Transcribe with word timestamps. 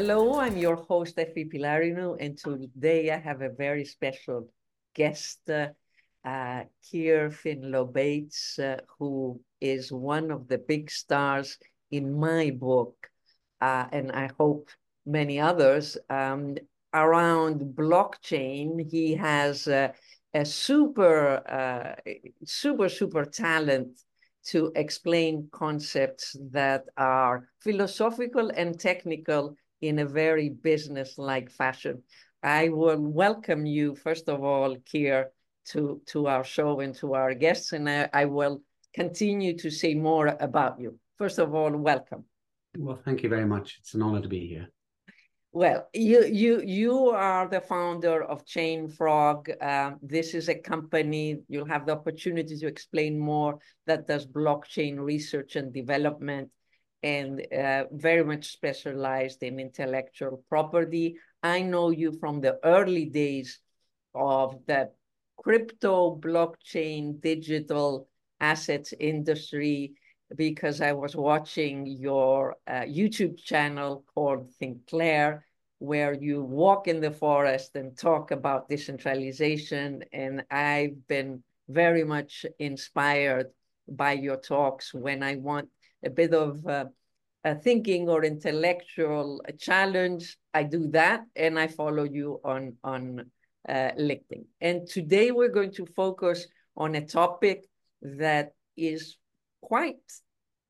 Hello, 0.00 0.40
I'm 0.40 0.56
your 0.56 0.76
host, 0.76 1.18
Effie 1.18 1.44
Pilarino, 1.44 2.16
and 2.18 2.34
today 2.34 3.10
I 3.10 3.18
have 3.18 3.42
a 3.42 3.50
very 3.50 3.84
special 3.84 4.48
guest, 4.94 5.40
uh, 5.50 5.68
uh, 6.24 6.62
Keir 6.82 7.28
Finlow-Bates, 7.28 8.58
uh, 8.58 8.80
who 8.98 9.42
is 9.60 9.92
one 9.92 10.30
of 10.30 10.48
the 10.48 10.56
big 10.56 10.90
stars 10.90 11.58
in 11.90 12.18
my 12.18 12.48
book, 12.48 13.10
uh, 13.60 13.88
and 13.92 14.10
I 14.10 14.30
hope 14.38 14.70
many 15.04 15.38
others, 15.38 15.98
um, 16.08 16.56
around 16.94 17.60
blockchain. 17.76 18.90
He 18.90 19.16
has 19.16 19.68
a 19.68 19.92
super, 20.44 21.46
uh, 21.46 22.12
super, 22.46 22.88
super 22.88 23.26
talent 23.26 24.00
to 24.46 24.72
explain 24.76 25.50
concepts 25.52 26.34
that 26.52 26.84
are 26.96 27.50
philosophical 27.60 28.50
and 28.56 28.80
technical 28.80 29.56
in 29.80 29.98
a 29.98 30.06
very 30.06 30.48
business-like 30.48 31.50
fashion. 31.50 32.02
I 32.42 32.68
will 32.68 33.00
welcome 33.00 33.66
you, 33.66 33.94
first 33.94 34.28
of 34.28 34.42
all, 34.42 34.76
Keir, 34.84 35.30
to, 35.70 36.00
to 36.06 36.26
our 36.26 36.44
show 36.44 36.80
and 36.80 36.94
to 36.96 37.14
our 37.14 37.34
guests, 37.34 37.72
and 37.72 37.88
I, 37.88 38.08
I 38.12 38.24
will 38.24 38.62
continue 38.94 39.56
to 39.58 39.70
say 39.70 39.94
more 39.94 40.36
about 40.40 40.80
you. 40.80 40.98
First 41.18 41.38
of 41.38 41.54
all, 41.54 41.70
welcome. 41.70 42.24
Well, 42.76 43.00
thank 43.04 43.22
you 43.22 43.28
very 43.28 43.46
much. 43.46 43.76
It's 43.80 43.94
an 43.94 44.02
honor 44.02 44.22
to 44.22 44.28
be 44.28 44.46
here. 44.46 44.68
Well, 45.52 45.88
you 45.92 46.24
you 46.26 46.62
you 46.64 47.08
are 47.08 47.48
the 47.48 47.60
founder 47.60 48.22
of 48.22 48.46
ChainFrog. 48.46 49.60
Um, 49.60 49.98
this 50.00 50.32
is 50.32 50.48
a 50.48 50.54
company 50.54 51.40
you'll 51.48 51.66
have 51.66 51.86
the 51.86 51.92
opportunity 51.92 52.56
to 52.56 52.66
explain 52.68 53.18
more 53.18 53.58
that 53.86 54.06
does 54.06 54.26
blockchain 54.26 55.00
research 55.00 55.56
and 55.56 55.72
development, 55.74 56.50
and 57.02 57.46
uh, 57.52 57.84
very 57.92 58.24
much 58.24 58.52
specialized 58.52 59.42
in 59.42 59.58
intellectual 59.58 60.44
property. 60.48 61.16
I 61.42 61.62
know 61.62 61.90
you 61.90 62.12
from 62.12 62.40
the 62.40 62.58
early 62.64 63.06
days 63.06 63.58
of 64.14 64.58
the 64.66 64.90
crypto, 65.36 66.16
blockchain, 66.16 67.20
digital 67.20 68.08
assets 68.40 68.92
industry 68.98 69.94
because 70.36 70.80
I 70.80 70.92
was 70.92 71.16
watching 71.16 71.86
your 71.86 72.56
uh, 72.66 72.82
YouTube 72.82 73.42
channel 73.42 74.04
called 74.14 74.50
Thinklair, 74.60 75.42
where 75.78 76.12
you 76.12 76.42
walk 76.42 76.86
in 76.86 77.00
the 77.00 77.10
forest 77.10 77.74
and 77.74 77.96
talk 77.96 78.30
about 78.30 78.68
decentralization. 78.68 80.04
And 80.12 80.44
I've 80.50 81.06
been 81.08 81.42
very 81.68 82.04
much 82.04 82.46
inspired 82.58 83.46
by 83.88 84.12
your 84.12 84.36
talks 84.36 84.94
when 84.94 85.22
I 85.22 85.36
want 85.36 85.68
a 86.04 86.10
bit 86.10 86.34
of 86.34 86.66
uh, 86.66 86.86
a 87.44 87.54
thinking 87.54 88.08
or 88.08 88.24
intellectual 88.24 89.42
challenge. 89.58 90.36
I 90.52 90.64
do 90.64 90.88
that, 90.88 91.24
and 91.36 91.58
I 91.58 91.68
follow 91.68 92.04
you 92.04 92.40
on 92.44 92.76
on 92.84 93.30
uh, 93.68 93.90
LinkedIn. 93.98 94.44
And 94.60 94.86
today 94.86 95.30
we're 95.30 95.48
going 95.48 95.72
to 95.72 95.86
focus 95.86 96.46
on 96.76 96.94
a 96.94 97.06
topic 97.06 97.66
that 98.02 98.52
is 98.76 99.16
quite 99.62 99.96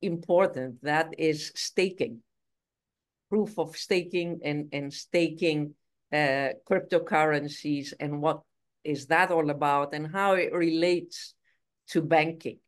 important. 0.02 0.82
That 0.82 1.14
is 1.18 1.52
staking, 1.54 2.22
proof 3.28 3.58
of 3.58 3.76
staking 3.76 4.40
and, 4.44 4.68
and 4.72 4.92
staking 4.92 5.74
uh, 6.12 6.50
cryptocurrencies 6.68 7.92
and 8.00 8.20
what 8.20 8.40
is 8.82 9.06
that 9.06 9.30
all 9.30 9.50
about 9.50 9.94
and 9.94 10.10
how 10.10 10.32
it 10.32 10.52
relates 10.52 11.34
to 11.88 12.02
banking. 12.02 12.58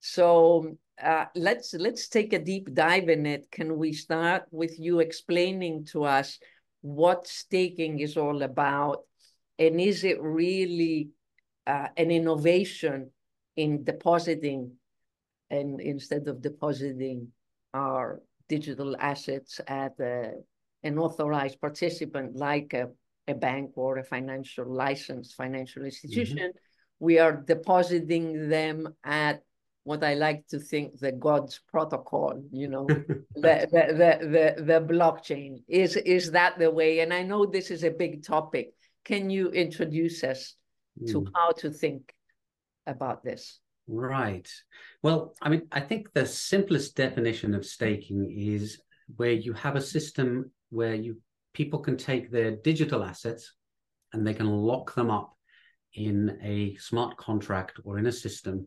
So 0.00 0.76
uh, 1.00 1.26
let's 1.34 1.74
let's 1.74 2.08
take 2.08 2.32
a 2.32 2.38
deep 2.38 2.74
dive 2.74 3.08
in 3.08 3.26
it. 3.26 3.50
Can 3.50 3.76
we 3.76 3.92
start 3.92 4.44
with 4.50 4.78
you 4.78 5.00
explaining 5.00 5.84
to 5.86 6.04
us 6.04 6.38
what 6.80 7.26
staking 7.26 8.00
is 8.00 8.16
all 8.16 8.42
about, 8.42 9.04
and 9.58 9.80
is 9.80 10.04
it 10.04 10.20
really 10.20 11.10
uh, 11.66 11.88
an 11.96 12.10
innovation 12.10 13.10
in 13.56 13.84
depositing 13.84 14.72
and 15.50 15.80
instead 15.80 16.26
of 16.28 16.40
depositing 16.40 17.28
our 17.74 18.20
digital 18.48 18.96
assets 18.98 19.60
at 19.66 19.92
a, 20.00 20.32
an 20.82 20.98
authorized 20.98 21.60
participant 21.60 22.34
like 22.34 22.72
a, 22.72 22.88
a 23.28 23.34
bank 23.34 23.72
or 23.76 23.98
a 23.98 24.04
financial 24.04 24.66
licensed 24.66 25.34
financial 25.34 25.84
institution, 25.84 26.38
mm 26.38 26.52
-hmm. 26.52 27.06
we 27.06 27.20
are 27.20 27.44
depositing 27.46 28.48
them 28.48 28.96
at 29.02 29.42
what 29.84 30.04
I 30.04 30.14
like 30.14 30.46
to 30.48 30.58
think 30.58 30.98
the 30.98 31.12
God's 31.12 31.60
protocol, 31.70 32.42
you 32.52 32.68
know, 32.68 32.86
the, 32.86 33.24
the, 33.34 33.84
the, 33.92 34.54
the, 34.56 34.64
the 34.64 34.94
blockchain. 34.94 35.62
Is, 35.68 35.96
is 35.96 36.30
that 36.32 36.58
the 36.58 36.70
way? 36.70 37.00
And 37.00 37.12
I 37.12 37.22
know 37.22 37.46
this 37.46 37.70
is 37.70 37.82
a 37.82 37.90
big 37.90 38.24
topic. 38.24 38.74
Can 39.04 39.30
you 39.30 39.50
introduce 39.50 40.22
us 40.22 40.54
to 41.08 41.20
hmm. 41.20 41.28
how 41.34 41.50
to 41.58 41.70
think 41.70 42.14
about 42.86 43.24
this? 43.24 43.58
Right. 43.88 44.48
Well, 45.02 45.34
I 45.42 45.48
mean, 45.48 45.66
I 45.72 45.80
think 45.80 46.12
the 46.12 46.26
simplest 46.26 46.96
definition 46.96 47.54
of 47.54 47.66
staking 47.66 48.32
is 48.36 48.80
where 49.16 49.32
you 49.32 49.52
have 49.54 49.76
a 49.76 49.80
system 49.80 50.52
where 50.70 50.94
you 50.94 51.18
people 51.52 51.80
can 51.80 51.96
take 51.96 52.30
their 52.30 52.52
digital 52.52 53.04
assets 53.04 53.52
and 54.12 54.26
they 54.26 54.34
can 54.34 54.46
lock 54.46 54.94
them 54.94 55.10
up 55.10 55.36
in 55.94 56.38
a 56.42 56.74
smart 56.76 57.16
contract 57.16 57.78
or 57.84 57.98
in 57.98 58.06
a 58.06 58.12
system, 58.12 58.66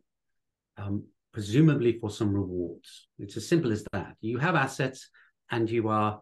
um, 0.77 1.03
presumably 1.33 1.99
for 1.99 2.09
some 2.09 2.33
rewards. 2.33 3.07
It's 3.19 3.37
as 3.37 3.47
simple 3.47 3.71
as 3.71 3.83
that. 3.91 4.15
You 4.21 4.37
have 4.37 4.55
assets 4.55 5.09
and 5.51 5.69
you 5.69 5.89
are 5.89 6.19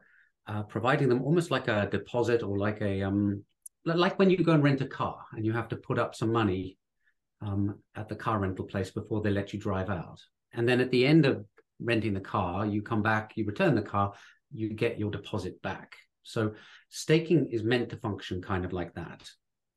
uh, 0.48 0.64
providing 0.64 1.10
them 1.10 1.24
almost 1.24 1.52
like 1.52 1.68
a 1.68 1.88
deposit 1.90 2.44
or 2.44 2.58
like 2.58 2.82
a 2.82 3.04
um, 3.04 3.44
like 3.86 4.18
when 4.18 4.30
you 4.30 4.38
go 4.38 4.54
and 4.54 4.64
rent 4.64 4.82
a 4.82 4.88
car 4.88 5.18
and 5.34 5.46
you 5.46 5.54
have 5.54 5.68
to 5.70 5.76
put 5.76 6.00
up 6.00 6.16
some 6.16 6.32
money 6.32 6.78
um, 7.42 7.80
at 7.96 8.08
the 8.08 8.16
car 8.16 8.40
rental 8.40 8.66
place 8.66 8.92
before 8.92 9.22
they 9.22 9.32
let 9.32 9.54
you 9.54 9.60
drive 9.60 9.90
out. 9.90 10.22
And 10.54 10.68
then 10.68 10.80
at 10.80 10.92
the 10.92 11.06
end 11.06 11.26
of 11.26 11.46
renting 11.80 12.14
the 12.14 12.20
car, 12.20 12.66
you 12.66 12.82
come 12.82 13.02
back, 13.02 13.34
you 13.36 13.46
return 13.46 13.76
the 13.76 13.82
car, 13.82 14.14
you 14.52 14.70
get 14.70 15.00
your 15.00 15.12
deposit 15.12 15.62
back. 15.62 15.96
So 16.24 16.54
staking 16.90 17.48
is 17.52 17.64
meant 17.64 17.90
to 17.90 17.98
function 17.98 18.42
kind 18.42 18.64
of 18.64 18.72
like 18.72 18.94
that. 18.94 19.30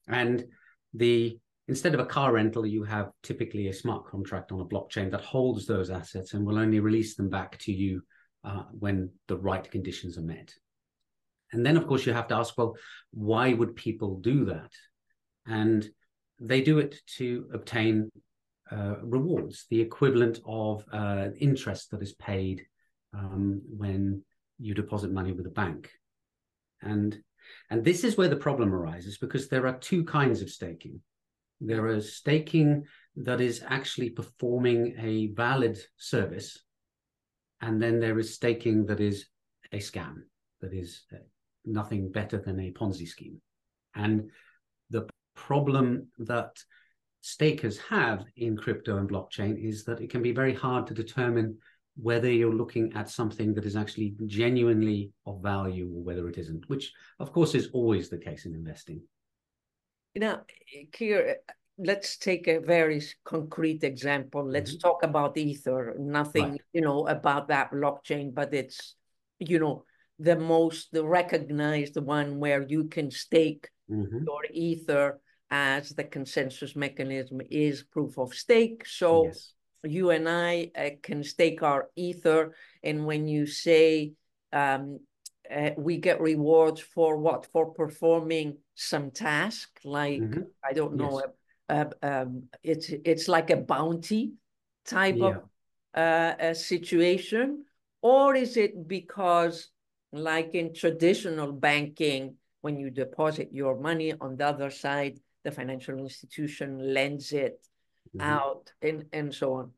And 0.07 0.45
the 0.95 1.39
instead 1.69 1.95
of 1.95 2.01
a 2.01 2.07
car 2.07 2.33
rental, 2.33 2.65
you 2.65 2.85
have 2.85 3.11
typically 3.23 3.69
a 3.69 3.73
smart 3.73 4.07
contract 4.07 4.53
on 4.53 4.61
a 4.61 4.65
blockchain 4.65 5.11
that 5.11 5.21
holds 5.21 5.67
those 5.67 5.91
assets 5.91 6.35
and 6.35 6.45
will 6.47 6.59
only 6.59 6.81
release 6.81 7.17
them 7.17 7.29
back 7.29 7.59
to 7.59 7.73
you 7.73 8.03
uh, 8.45 8.63
when 8.79 9.11
the 9.29 9.37
right 9.37 9.69
conditions 9.71 10.17
are 10.17 10.23
met. 10.23 10.53
And 11.53 11.65
then, 11.65 11.77
of 11.77 11.87
course, 11.87 12.07
you 12.07 12.13
have 12.13 12.29
to 12.29 12.37
ask, 12.37 12.57
well, 12.57 12.77
why 13.13 13.53
would 13.53 13.77
people 13.77 14.19
do 14.19 14.47
that? 14.47 14.71
And 15.47 15.89
they 16.41 16.61
do 16.61 16.79
it 16.79 16.97
to 17.17 17.49
obtain 17.53 18.11
uh, 18.71 18.97
rewards, 19.03 19.67
the 19.71 19.81
equivalent 19.81 20.41
of 20.45 20.85
uh, 20.93 21.29
interest 21.39 21.91
that 21.91 22.03
is 22.03 22.15
paid 22.15 22.67
um, 23.15 23.63
when 23.77 24.23
you 24.59 24.75
deposit 24.75 25.13
money 25.13 25.33
with 25.33 25.47
a 25.47 25.51
bank. 25.51 25.91
And, 26.83 27.17
and 27.71 27.85
this 27.85 28.05
is 28.05 28.17
where 28.17 28.29
the 28.29 28.37
problem 28.37 28.75
arises 28.75 29.19
because 29.19 29.49
there 29.49 29.67
are 29.67 29.79
two 29.79 30.05
kinds 30.05 30.43
of 30.43 30.51
staking. 30.51 31.01
There 31.61 31.89
is 31.89 32.17
staking 32.17 32.85
that 33.17 33.41
is 33.41 33.63
actually 33.67 34.11
performing 34.11 34.95
a 34.99 35.29
valid 35.29 35.79
service, 35.97 36.59
and 37.61 37.81
then 37.81 37.99
there 38.01 38.19
is 38.19 38.35
staking 38.35 38.87
that 38.87 39.01
is 39.01 39.27
a 39.73 39.79
scam, 39.79 40.17
that 40.61 40.73
is 40.73 41.05
uh, 41.13 41.19
nothing 41.65 42.13
better 42.13 42.39
than 42.39 42.61
a 42.61 42.73
Ponzi 42.73 43.09
scheme. 43.09 43.41
And 43.95 44.31
the 44.91 45.09
problem 45.35 46.09
that 46.19 46.57
stakers 47.23 47.79
have 47.79 48.25
in 48.37 48.57
crypto 48.57 48.99
and 48.99 49.09
blockchain 49.09 49.59
is 49.59 49.85
that 49.85 50.01
it 50.01 50.11
can 50.11 50.23
be 50.23 50.33
very 50.33 50.55
hard 50.55 50.87
to 50.87 50.95
determine 50.95 51.59
whether 51.97 52.31
you're 52.31 52.55
looking 52.55 52.93
at 52.95 53.09
something 53.09 53.55
that 53.55 53.65
is 53.65 53.75
actually 53.75 54.15
genuinely 54.27 55.11
of 55.25 55.43
value 55.43 55.91
or 55.95 56.03
whether 56.03 56.29
it 56.29 56.37
isn't, 56.37 56.69
which 56.69 56.93
of 57.19 57.33
course 57.33 57.55
is 57.55 57.71
always 57.73 58.09
the 58.09 58.19
case 58.19 58.45
in 58.45 58.55
investing. 58.55 59.01
Now, 60.17 60.43
Keir, 60.93 61.37
let's 61.79 62.17
take 62.17 62.49
a 62.49 62.59
very 62.59 63.03
concrete 63.25 63.85
example. 63.85 64.45
Let's 64.45 64.73
mm 64.73 64.77
-hmm. 64.77 64.89
talk 64.89 65.03
about 65.03 65.37
Ether. 65.37 65.95
Nothing, 65.99 66.51
right. 66.51 66.63
you 66.73 66.83
know, 66.83 67.07
about 67.09 67.49
that 67.49 67.71
blockchain, 67.71 68.33
but 68.33 68.53
it's, 68.53 68.97
you 69.39 69.59
know, 69.59 69.85
the 70.19 70.37
most 70.37 70.93
the 70.93 71.05
recognized 71.05 71.97
one 71.97 72.39
where 72.39 72.65
you 72.69 72.89
can 72.89 73.11
stake 73.11 73.69
mm 73.89 74.07
-hmm. 74.07 74.25
your 74.25 74.45
Ether 74.51 75.21
as 75.51 75.91
the 75.91 76.05
consensus 76.05 76.75
mechanism 76.75 77.41
is 77.51 77.83
proof 77.83 78.19
of 78.19 78.35
stake. 78.35 78.87
So 78.87 79.27
yes. 79.27 79.53
you 79.83 80.11
and 80.11 80.29
I 80.29 80.71
uh, 80.77 80.91
can 81.03 81.23
stake 81.23 81.63
our 81.63 81.89
ether. 81.95 82.55
And 82.83 83.07
when 83.07 83.29
you 83.29 83.47
say 83.47 84.13
um, 84.53 85.01
uh, 85.51 85.71
we 85.77 85.99
get 85.99 86.21
rewards 86.21 86.81
for 86.81 87.17
what? 87.17 87.47
For 87.53 87.73
performing 87.73 88.59
some 88.75 89.11
task, 89.11 89.81
like, 89.85 90.23
mm 90.23 90.31
-hmm. 90.33 90.71
I 90.71 90.75
don't 90.75 90.97
know, 90.97 91.21
yes. 91.21 91.31
uh, 91.69 91.89
um, 92.03 92.49
it's, 92.63 92.89
it's 92.89 93.27
like 93.29 93.53
a 93.53 93.57
bounty 93.57 94.33
type 94.85 95.19
yeah. 95.19 95.29
of 95.29 95.37
uh, 95.95 96.35
a 96.39 96.55
situation? 96.55 97.65
Or 98.01 98.37
is 98.37 98.57
it 98.57 98.87
because 98.87 99.71
like 100.13 100.55
in 100.55 100.73
traditional 100.73 101.53
banking, 101.53 102.37
when 102.61 102.79
you 102.79 102.91
deposit 102.91 103.49
your 103.53 103.79
money 103.79 104.13
on 104.21 104.37
the 104.37 104.47
other 104.47 104.71
side, 104.71 105.19
the 105.45 105.51
financial 105.51 105.99
institution 105.99 106.93
lends 106.93 107.33
it 107.33 107.61
mm-hmm. 108.17 108.21
out 108.21 108.73
and, 108.83 109.05
and 109.13 109.35
so 109.35 109.55
on. 109.55 109.71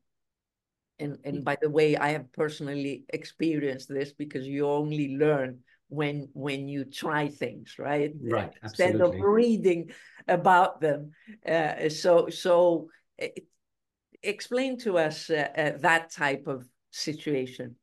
And, 0.99 1.17
and 1.23 1.45
by 1.45 1.57
the 1.61 1.69
way, 1.69 1.95
I 1.95 2.09
have 2.09 2.31
personally 2.33 3.05
experienced 3.09 3.89
this 3.89 4.11
because 4.11 4.45
you 4.45 4.67
only 4.67 5.15
learn 5.15 5.59
when 5.89 6.29
when 6.33 6.67
you 6.67 6.85
try 6.85 7.27
things, 7.27 7.75
right? 7.79 8.13
Right. 8.21 8.53
Instead 8.63 8.95
absolutely. 8.95 9.19
of 9.19 9.25
reading 9.25 9.91
about 10.27 10.81
them. 10.81 11.11
Uh, 11.47 11.89
so 11.89 12.29
so 12.29 12.89
uh, 13.21 13.27
explain 14.23 14.77
to 14.79 14.97
us 14.97 15.29
uh, 15.29 15.47
uh, 15.57 15.71
that 15.79 16.11
type 16.11 16.47
of 16.47 16.67
situation. 16.91 17.75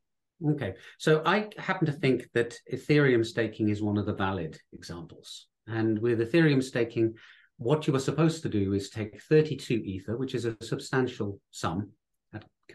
Okay, 0.45 0.75
so 0.99 1.23
I 1.25 1.49
happen 1.57 1.87
to 1.87 1.91
think 1.91 2.29
that 2.33 2.55
Ethereum 2.71 3.25
staking 3.25 3.69
is 3.69 3.81
one 3.81 3.97
of 3.97 4.05
the 4.05 4.13
valid 4.13 4.59
examples. 4.71 5.47
And 5.65 5.99
with 5.99 6.19
Ethereum 6.19 6.63
staking, 6.63 7.15
what 7.57 7.87
you 7.87 7.95
are 7.95 7.99
supposed 7.99 8.43
to 8.43 8.49
do 8.49 8.73
is 8.73 8.89
take 8.89 9.19
32 9.23 9.73
Ether, 9.73 10.15
which 10.15 10.35
is 10.35 10.45
a 10.45 10.55
substantial 10.61 11.39
sum 11.49 11.89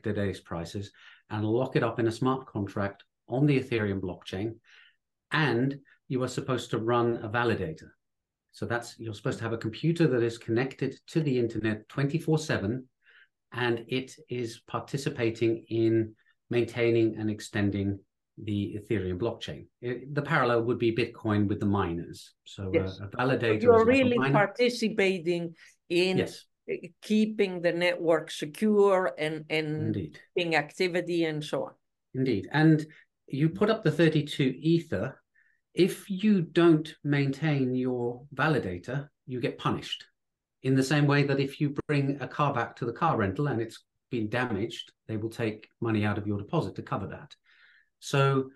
today's 0.03 0.41
prices, 0.41 0.93
and 1.31 1.44
lock 1.44 1.77
it 1.77 1.83
up 1.83 1.99
in 1.99 2.06
a 2.06 2.12
smart 2.12 2.47
contract 2.47 3.05
on 3.29 3.47
the 3.47 3.61
Ethereum 3.61 4.00
blockchain. 4.00 4.55
And 5.31 5.79
you 6.09 6.23
are 6.23 6.29
supposed 6.29 6.71
to 6.71 6.79
run 6.79 7.21
a 7.23 7.29
validator. 7.29 7.89
So 8.53 8.67
that's 8.67 8.99
you're 8.99 9.15
supposed 9.15 9.39
to 9.39 9.44
have 9.44 9.55
a 9.55 9.59
computer 9.59 10.06
that 10.06 10.23
is 10.23 10.37
connected 10.37 10.94
to 11.09 11.21
the 11.21 11.39
internet 11.39 11.89
24 11.89 12.39
7 12.39 12.87
and 13.55 13.85
it 13.89 14.15
is 14.29 14.61
participating 14.67 15.65
in 15.69 16.15
maintaining 16.50 17.17
and 17.17 17.31
extending 17.31 17.99
the 18.43 18.79
Ethereum 18.79 19.19
blockchain. 19.19 19.67
It, 19.81 20.15
the 20.15 20.23
parallel 20.23 20.62
would 20.62 20.79
be 20.79 20.95
Bitcoin 20.95 21.49
with 21.49 21.61
the 21.61 21.67
miners. 21.67 22.33
So 22.45 22.73
uh, 22.75 22.88
a 23.05 23.17
validator. 23.17 23.62
You're 23.62 23.85
really 23.85 24.19
participating 24.19 25.55
in 25.88 26.19
yes. 26.19 26.45
Keeping 27.03 27.61
the 27.61 27.73
network 27.73 28.31
secure 28.31 29.15
and 29.19 29.45
and 29.51 29.97
Indeed. 29.97 30.19
being 30.35 30.57
activity 30.57 31.25
and 31.25 31.45
so 31.45 31.65
on. 31.65 31.73
Indeed, 32.15 32.49
and 32.53 32.87
you 33.27 33.49
put 33.49 33.71
up 33.71 33.83
the 33.83 33.91
32 33.91 34.55
ether. 34.59 35.19
If 35.75 36.11
you 36.11 36.43
don't 36.43 36.95
maintain 37.03 37.75
your 37.75 38.23
validator, 38.35 39.09
you 39.27 39.41
get 39.41 39.59
punished 39.59 40.05
in 40.63 40.75
the 40.75 40.83
same 40.83 41.07
way 41.07 41.23
that 41.25 41.41
if 41.41 41.61
you 41.61 41.75
bring 41.89 42.19
a 42.21 42.29
car 42.29 42.53
back 42.53 42.77
to 42.77 42.85
the 42.85 42.93
car 42.93 43.17
rental 43.17 43.49
and 43.49 43.61
it's 43.61 43.85
been 44.11 44.29
damaged, 44.29 44.93
they 45.09 45.17
will 45.17 45.31
take 45.31 45.69
money 45.81 46.05
out 46.05 46.19
of 46.19 46.27
your 46.27 46.39
deposit 46.39 46.75
to 46.77 46.83
cover 46.83 47.07
that. 47.09 47.35
So 47.99 48.51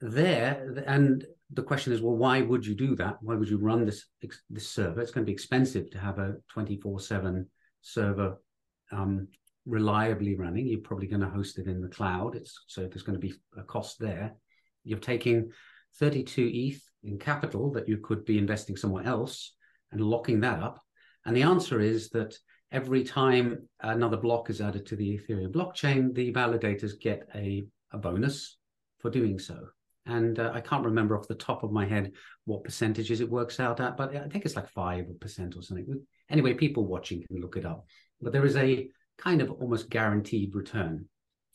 there, 0.00 0.84
and 0.86 1.24
the 1.52 1.62
question 1.62 1.92
is, 1.92 2.02
well, 2.02 2.16
why 2.16 2.42
would 2.42 2.64
you 2.64 2.74
do 2.74 2.94
that? 2.96 3.16
Why 3.20 3.34
would 3.34 3.48
you 3.48 3.58
run 3.58 3.84
this 3.84 4.06
this 4.50 4.68
server? 4.68 5.00
It's 5.00 5.10
going 5.10 5.24
to 5.24 5.30
be 5.30 5.32
expensive 5.32 5.90
to 5.90 5.98
have 5.98 6.18
a 6.18 6.36
twenty 6.52 6.76
four 6.76 7.00
seven 7.00 7.48
server 7.82 8.40
um, 8.92 9.28
reliably 9.66 10.34
running. 10.34 10.66
You're 10.66 10.80
probably 10.80 11.06
going 11.06 11.22
to 11.22 11.28
host 11.28 11.58
it 11.58 11.66
in 11.66 11.80
the 11.80 11.88
cloud. 11.88 12.36
It's 12.36 12.58
so 12.66 12.82
there's 12.86 13.02
going 13.02 13.20
to 13.20 13.26
be 13.26 13.34
a 13.56 13.62
cost 13.62 13.98
there. 13.98 14.34
You're 14.84 14.98
taking 14.98 15.50
32 15.98 16.50
ETH 16.52 16.82
in 17.02 17.18
capital 17.18 17.72
that 17.72 17.88
you 17.88 17.98
could 17.98 18.24
be 18.24 18.38
investing 18.38 18.76
somewhere 18.76 19.04
else 19.04 19.54
and 19.92 20.00
locking 20.00 20.40
that 20.40 20.62
up 20.62 20.80
and 21.28 21.36
the 21.36 21.42
answer 21.42 21.78
is 21.78 22.08
that 22.10 22.34
every 22.72 23.04
time 23.04 23.68
another 23.80 24.16
block 24.16 24.48
is 24.48 24.62
added 24.62 24.86
to 24.86 24.96
the 24.96 25.18
Ethereum 25.18 25.52
blockchain, 25.52 26.14
the 26.14 26.32
validators 26.32 26.98
get 26.98 27.28
a, 27.34 27.66
a 27.92 27.98
bonus 27.98 28.56
for 28.98 29.10
doing 29.10 29.38
so. 29.38 29.66
And 30.08 30.38
uh, 30.38 30.50
I 30.54 30.60
can't 30.60 30.84
remember 30.84 31.16
off 31.16 31.28
the 31.28 31.34
top 31.34 31.62
of 31.62 31.70
my 31.70 31.84
head 31.86 32.12
what 32.46 32.64
percentages 32.64 33.20
it 33.20 33.30
works 33.30 33.60
out 33.60 33.78
at, 33.78 33.96
but 33.96 34.16
I 34.16 34.26
think 34.28 34.46
it's 34.46 34.56
like 34.56 34.72
5% 34.72 35.56
or 35.56 35.62
something. 35.62 36.02
Anyway, 36.30 36.54
people 36.54 36.86
watching 36.86 37.22
can 37.26 37.40
look 37.40 37.56
it 37.56 37.66
up. 37.66 37.86
But 38.20 38.32
there 38.32 38.46
is 38.46 38.56
a 38.56 38.88
kind 39.18 39.42
of 39.42 39.50
almost 39.50 39.90
guaranteed 39.90 40.54
return 40.54 41.04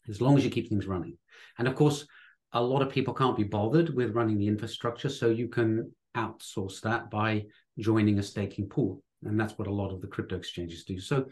as 0.08 0.22
long 0.22 0.38
as 0.38 0.46
you 0.46 0.52
keep 0.52 0.70
things 0.70 0.86
running. 0.86 1.18
And 1.58 1.68
of 1.68 1.76
course, 1.76 2.06
a 2.52 2.62
lot 2.62 2.84
of 2.84 2.90
people 2.90 3.14
can't 3.14 3.36
be 3.36 3.44
bothered 3.44 3.94
with 3.96 4.16
running 4.16 4.38
the 4.38 4.48
infrastructure, 4.48 5.10
so 5.10 5.30
you 5.30 5.48
can 5.48 5.92
outsource 6.16 6.80
that 6.82 7.10
by 7.10 7.46
joining 7.80 8.20
a 8.20 8.24
staking 8.24 8.70
pool. 8.70 9.02
And 9.24 9.40
that's 9.40 9.58
what 9.58 9.68
a 9.68 9.74
lot 9.74 9.92
of 9.92 10.02
the 10.02 10.08
crypto 10.08 10.36
exchanges 10.36 10.84
do. 10.84 11.00
So, 11.00 11.26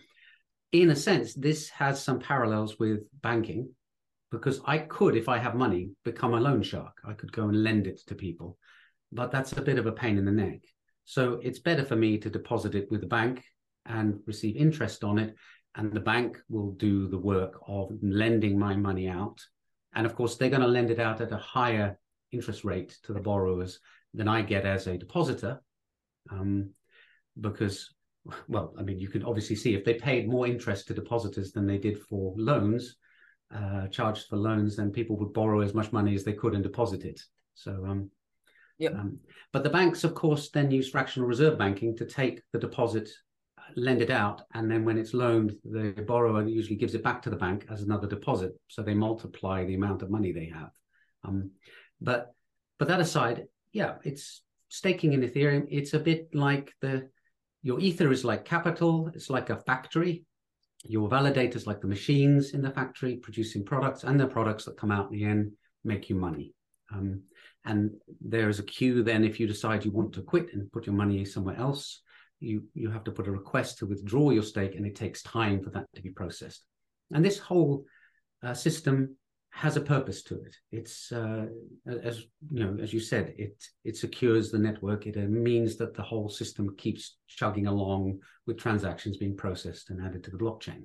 in 0.71 0.89
a 0.89 0.95
sense, 0.95 1.33
this 1.35 1.69
has 1.69 2.01
some 2.01 2.19
parallels 2.19 2.79
with 2.79 3.01
banking 3.21 3.69
because 4.31 4.61
I 4.65 4.79
could, 4.79 5.15
if 5.15 5.27
I 5.27 5.37
have 5.37 5.55
money, 5.55 5.91
become 6.03 6.33
a 6.33 6.39
loan 6.39 6.61
shark. 6.61 6.97
I 7.05 7.13
could 7.13 7.31
go 7.31 7.43
and 7.43 7.63
lend 7.63 7.87
it 7.87 8.01
to 8.07 8.15
people, 8.15 8.57
but 9.11 9.31
that's 9.31 9.51
a 9.53 9.61
bit 9.61 9.77
of 9.77 9.85
a 9.85 9.91
pain 9.91 10.17
in 10.17 10.25
the 10.25 10.31
neck. 10.31 10.61
So, 11.05 11.39
it's 11.43 11.59
better 11.59 11.83
for 11.83 11.95
me 11.95 12.17
to 12.19 12.29
deposit 12.29 12.75
it 12.75 12.89
with 12.89 13.01
the 13.01 13.07
bank 13.07 13.43
and 13.85 14.19
receive 14.25 14.55
interest 14.55 15.03
on 15.03 15.19
it. 15.19 15.35
And 15.75 15.93
the 15.93 15.99
bank 15.99 16.37
will 16.49 16.71
do 16.71 17.07
the 17.07 17.17
work 17.17 17.59
of 17.67 17.91
lending 18.01 18.59
my 18.59 18.75
money 18.75 19.07
out. 19.07 19.39
And 19.93 20.05
of 20.05 20.15
course, 20.15 20.35
they're 20.35 20.49
going 20.49 20.61
to 20.61 20.67
lend 20.67 20.91
it 20.91 20.99
out 20.99 21.21
at 21.21 21.31
a 21.31 21.37
higher 21.37 21.97
interest 22.31 22.63
rate 22.63 22.97
to 23.03 23.13
the 23.13 23.19
borrowers 23.19 23.79
than 24.13 24.27
I 24.27 24.41
get 24.41 24.65
as 24.65 24.87
a 24.87 24.97
depositor. 24.97 25.61
Um, 26.29 26.71
because 27.39 27.93
well, 28.47 28.73
I 28.77 28.83
mean, 28.83 28.99
you 28.99 29.09
can 29.09 29.23
obviously 29.23 29.55
see 29.55 29.73
if 29.73 29.83
they 29.83 29.95
paid 29.95 30.29
more 30.29 30.47
interest 30.47 30.87
to 30.87 30.93
depositors 30.93 31.51
than 31.51 31.65
they 31.65 31.77
did 31.77 31.99
for 31.99 32.33
loans, 32.37 32.97
uh, 33.55 33.87
charged 33.87 34.27
for 34.27 34.37
loans, 34.37 34.75
then 34.75 34.91
people 34.91 35.17
would 35.17 35.33
borrow 35.33 35.61
as 35.61 35.73
much 35.73 35.91
money 35.91 36.15
as 36.15 36.23
they 36.23 36.33
could 36.33 36.53
and 36.53 36.63
deposit 36.63 37.03
it. 37.03 37.21
So, 37.53 37.71
um, 37.87 38.09
yeah. 38.77 38.89
Um, 38.89 39.19
but 39.51 39.63
the 39.63 39.69
banks, 39.69 40.03
of 40.03 40.15
course, 40.15 40.49
then 40.49 40.71
use 40.71 40.89
fractional 40.89 41.27
reserve 41.27 41.57
banking 41.57 41.95
to 41.97 42.05
take 42.05 42.41
the 42.51 42.59
deposit, 42.59 43.09
lend 43.75 44.01
it 44.01 44.09
out, 44.09 44.41
and 44.53 44.71
then 44.71 44.83
when 44.85 44.97
it's 44.97 45.13
loaned, 45.13 45.55
the 45.63 45.93
borrower 46.07 46.47
usually 46.47 46.77
gives 46.77 46.95
it 46.95 47.03
back 47.03 47.21
to 47.21 47.29
the 47.29 47.35
bank 47.35 47.67
as 47.69 47.83
another 47.83 48.07
deposit. 48.07 48.53
So 48.67 48.81
they 48.81 48.95
multiply 48.95 49.65
the 49.65 49.75
amount 49.75 50.01
of 50.01 50.09
money 50.09 50.31
they 50.31 50.47
have. 50.47 50.71
Um, 51.23 51.51
but 52.01 52.33
but 52.79 52.87
that 52.87 52.99
aside, 52.99 53.45
yeah, 53.71 53.95
it's 54.03 54.41
staking 54.69 55.13
in 55.13 55.21
Ethereum. 55.21 55.67
It's 55.69 55.93
a 55.93 55.99
bit 55.99 56.33
like 56.33 56.73
the 56.81 57.09
your 57.61 57.79
ether 57.79 58.11
is 58.11 58.25
like 58.25 58.45
capital, 58.45 59.11
it's 59.13 59.29
like 59.29 59.51
a 59.51 59.57
factory. 59.57 60.25
Your 60.85 61.09
validators 61.09 61.67
like 61.67 61.81
the 61.81 61.87
machines 61.87 62.53
in 62.53 62.61
the 62.61 62.71
factory 62.71 63.17
producing 63.17 63.63
products, 63.63 64.03
and 64.03 64.19
the 64.19 64.27
products 64.27 64.65
that 64.65 64.77
come 64.77 64.91
out 64.91 65.11
in 65.11 65.17
the 65.17 65.25
end 65.25 65.51
make 65.83 66.09
you 66.09 66.15
money. 66.15 66.53
Um, 66.93 67.21
and 67.65 67.91
there 68.19 68.49
is 68.49 68.59
a 68.59 68.63
queue 68.63 69.03
then 69.03 69.23
if 69.23 69.39
you 69.39 69.47
decide 69.47 69.85
you 69.85 69.91
want 69.91 70.13
to 70.13 70.23
quit 70.23 70.53
and 70.53 70.71
put 70.71 70.87
your 70.87 70.95
money 70.95 71.23
somewhere 71.25 71.55
else, 71.55 72.01
you, 72.39 72.63
you 72.73 72.89
have 72.89 73.03
to 73.03 73.11
put 73.11 73.27
a 73.27 73.31
request 73.31 73.77
to 73.77 73.85
withdraw 73.85 74.31
your 74.31 74.43
stake, 74.43 74.75
and 74.75 74.85
it 74.85 74.95
takes 74.95 75.21
time 75.21 75.63
for 75.63 75.69
that 75.69 75.85
to 75.95 76.01
be 76.01 76.09
processed. 76.09 76.63
And 77.13 77.23
this 77.23 77.37
whole 77.37 77.85
uh, 78.43 78.53
system 78.53 79.15
has 79.51 79.75
a 79.75 79.81
purpose 79.81 80.23
to 80.23 80.35
it. 80.35 80.55
It's 80.71 81.11
uh, 81.11 81.45
as 81.85 82.23
you 82.49 82.63
know, 82.63 82.81
as 82.81 82.93
you 82.93 82.99
said, 82.99 83.33
it 83.37 83.61
it 83.83 83.97
secures 83.97 84.49
the 84.49 84.57
network. 84.57 85.05
It 85.05 85.17
uh, 85.17 85.27
means 85.27 85.75
that 85.77 85.93
the 85.93 86.01
whole 86.01 86.29
system 86.29 86.75
keeps 86.77 87.17
chugging 87.27 87.67
along 87.67 88.19
with 88.47 88.57
transactions 88.57 89.17
being 89.17 89.35
processed 89.35 89.89
and 89.89 90.01
added 90.01 90.23
to 90.23 90.31
the 90.31 90.37
blockchain. 90.37 90.83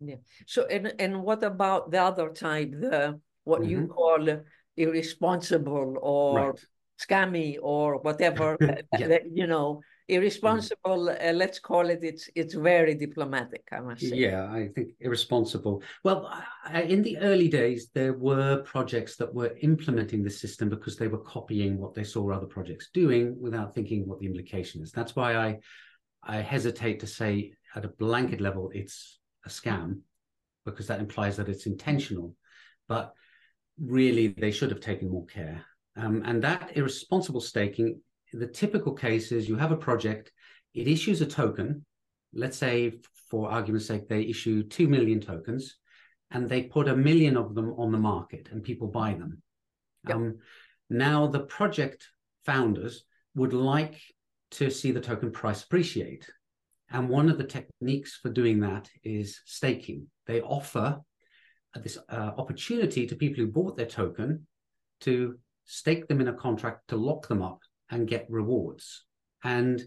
Yeah. 0.00 0.16
So 0.46 0.66
and 0.66 0.94
and 0.98 1.22
what 1.22 1.42
about 1.42 1.90
the 1.90 2.02
other 2.02 2.30
type, 2.30 2.70
the 2.70 3.20
what 3.44 3.62
mm-hmm. 3.62 3.70
you 3.70 3.86
call 3.88 4.42
irresponsible 4.76 5.96
or 6.00 6.50
right. 6.50 6.64
scammy 7.00 7.56
or 7.60 7.98
whatever? 7.98 8.56
yeah. 8.98 9.18
you 9.30 9.48
know, 9.48 9.80
irresponsible 10.08 11.08
uh, 11.10 11.32
let's 11.32 11.58
call 11.58 11.90
it 11.90 11.98
it's 12.02 12.30
it's 12.36 12.54
very 12.54 12.94
diplomatic 12.94 13.64
i 13.72 13.80
must 13.80 14.00
say. 14.00 14.14
Yeah 14.14 14.48
i 14.52 14.68
think 14.74 14.90
irresponsible. 15.00 15.82
Well 16.04 16.30
I, 16.64 16.82
in 16.82 17.02
the 17.02 17.18
early 17.18 17.48
days 17.48 17.90
there 17.92 18.12
were 18.12 18.62
projects 18.62 19.16
that 19.16 19.34
were 19.34 19.56
implementing 19.62 20.22
the 20.22 20.30
system 20.30 20.68
because 20.68 20.96
they 20.96 21.08
were 21.08 21.18
copying 21.18 21.78
what 21.78 21.94
they 21.94 22.04
saw 22.04 22.30
other 22.30 22.46
projects 22.46 22.90
doing 22.94 23.36
without 23.40 23.74
thinking 23.74 24.06
what 24.06 24.20
the 24.20 24.26
implication 24.26 24.82
is. 24.82 24.92
That's 24.92 25.16
why 25.16 25.36
i 25.36 25.58
i 26.22 26.36
hesitate 26.36 27.00
to 27.00 27.06
say 27.06 27.52
at 27.74 27.84
a 27.84 27.88
blanket 27.88 28.40
level 28.40 28.70
it's 28.72 29.18
a 29.44 29.48
scam 29.48 30.00
because 30.64 30.86
that 30.86 31.00
implies 31.00 31.36
that 31.36 31.48
it's 31.48 31.66
intentional. 31.66 32.34
But 32.88 33.12
really 33.80 34.28
they 34.28 34.52
should 34.52 34.70
have 34.70 34.80
taken 34.80 35.10
more 35.10 35.26
care. 35.26 35.64
Um, 35.96 36.22
and 36.24 36.42
that 36.42 36.76
irresponsible 36.76 37.40
staking 37.40 38.00
the 38.38 38.46
typical 38.46 38.92
case 38.92 39.32
is 39.32 39.48
you 39.48 39.56
have 39.56 39.72
a 39.72 39.76
project, 39.76 40.32
it 40.74 40.88
issues 40.88 41.20
a 41.20 41.26
token. 41.26 41.84
Let's 42.32 42.58
say, 42.58 43.00
for 43.30 43.50
argument's 43.50 43.86
sake, 43.86 44.08
they 44.08 44.22
issue 44.22 44.62
2 44.62 44.88
million 44.88 45.20
tokens 45.20 45.76
and 46.30 46.48
they 46.48 46.64
put 46.64 46.88
a 46.88 46.96
million 46.96 47.36
of 47.36 47.54
them 47.54 47.74
on 47.78 47.92
the 47.92 47.98
market 47.98 48.48
and 48.50 48.62
people 48.62 48.88
buy 48.88 49.14
them. 49.14 49.42
Yep. 50.06 50.16
Um, 50.16 50.38
now, 50.90 51.26
the 51.26 51.40
project 51.40 52.08
founders 52.44 53.04
would 53.34 53.52
like 53.52 54.00
to 54.52 54.70
see 54.70 54.92
the 54.92 55.00
token 55.00 55.30
price 55.30 55.62
appreciate. 55.62 56.28
And 56.90 57.08
one 57.08 57.28
of 57.28 57.38
the 57.38 57.44
techniques 57.44 58.18
for 58.22 58.28
doing 58.28 58.60
that 58.60 58.88
is 59.02 59.40
staking. 59.44 60.06
They 60.26 60.40
offer 60.40 61.00
this 61.74 61.98
uh, 62.08 62.30
opportunity 62.38 63.06
to 63.06 63.16
people 63.16 63.44
who 63.44 63.50
bought 63.50 63.76
their 63.76 63.86
token 63.86 64.46
to 65.00 65.38
stake 65.64 66.06
them 66.06 66.20
in 66.20 66.28
a 66.28 66.32
contract 66.32 66.88
to 66.88 66.96
lock 66.96 67.28
them 67.28 67.42
up 67.42 67.60
and 67.90 68.08
get 68.08 68.26
rewards. 68.28 69.04
And 69.44 69.82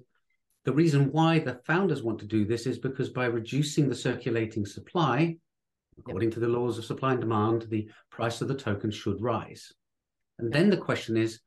the 0.65 0.73
reason 0.73 1.11
why 1.11 1.39
the 1.39 1.59
founders 1.65 2.03
want 2.03 2.19
to 2.19 2.25
do 2.25 2.45
this 2.45 2.65
is 2.65 2.77
because 2.77 3.09
by 3.09 3.25
reducing 3.25 3.89
the 3.89 3.95
circulating 3.95 4.65
supply, 4.65 5.37
according 5.97 6.31
to 6.31 6.39
the 6.39 6.47
laws 6.47 6.77
of 6.77 6.85
supply 6.85 7.11
and 7.11 7.21
demand, 7.21 7.63
the 7.63 7.89
price 8.09 8.41
of 8.41 8.47
the 8.47 8.55
token 8.55 8.91
should 8.91 9.21
rise. 9.21 9.71
And 10.37 10.51
then 10.51 10.69
the 10.69 10.77
question 10.77 11.17
is, 11.17 11.39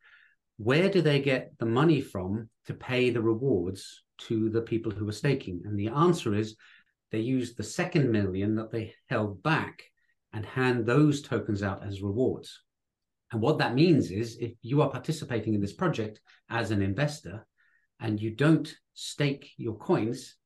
where 0.59 0.89
do 0.89 1.01
they 1.01 1.21
get 1.21 1.53
the 1.59 1.67
money 1.67 2.01
from 2.01 2.49
to 2.67 2.75
pay 2.75 3.11
the 3.11 3.23
rewards 3.23 4.03
to 4.27 4.51
the 4.51 4.61
people 4.61 4.93
who 4.93 5.09
are 5.09 5.13
staking? 5.13 5.63
And 5.65 5.79
the 5.79 5.89
answer 5.89 6.35
is 6.35 6.57
they 7.11 7.21
use 7.21 7.55
the 7.55 7.63
second 7.63 8.11
million 8.11 8.55
that 8.57 8.71
they 8.71 8.95
held 9.09 9.43
back 9.43 9.83
and 10.33 10.45
hand 10.47 10.87
those 10.87 11.23
tokens 11.23 11.63
out 11.63 11.87
as 11.87 12.03
rewards. 12.03 12.63
And 13.33 13.41
what 13.41 13.59
that 13.59 13.75
means 13.75 14.11
is 14.11 14.37
if 14.41 14.53
you 14.63 14.83
are 14.83 14.91
participating 14.91 15.55
in 15.55 15.61
this 15.61 15.73
project 15.73 16.21
as 16.51 16.71
an 16.71 16.83
investor 16.83 17.47
and 17.99 18.21
you 18.21 18.31
don't 18.31 18.73
stake 18.95 19.51
your 19.57 19.77
coins, 19.77 20.37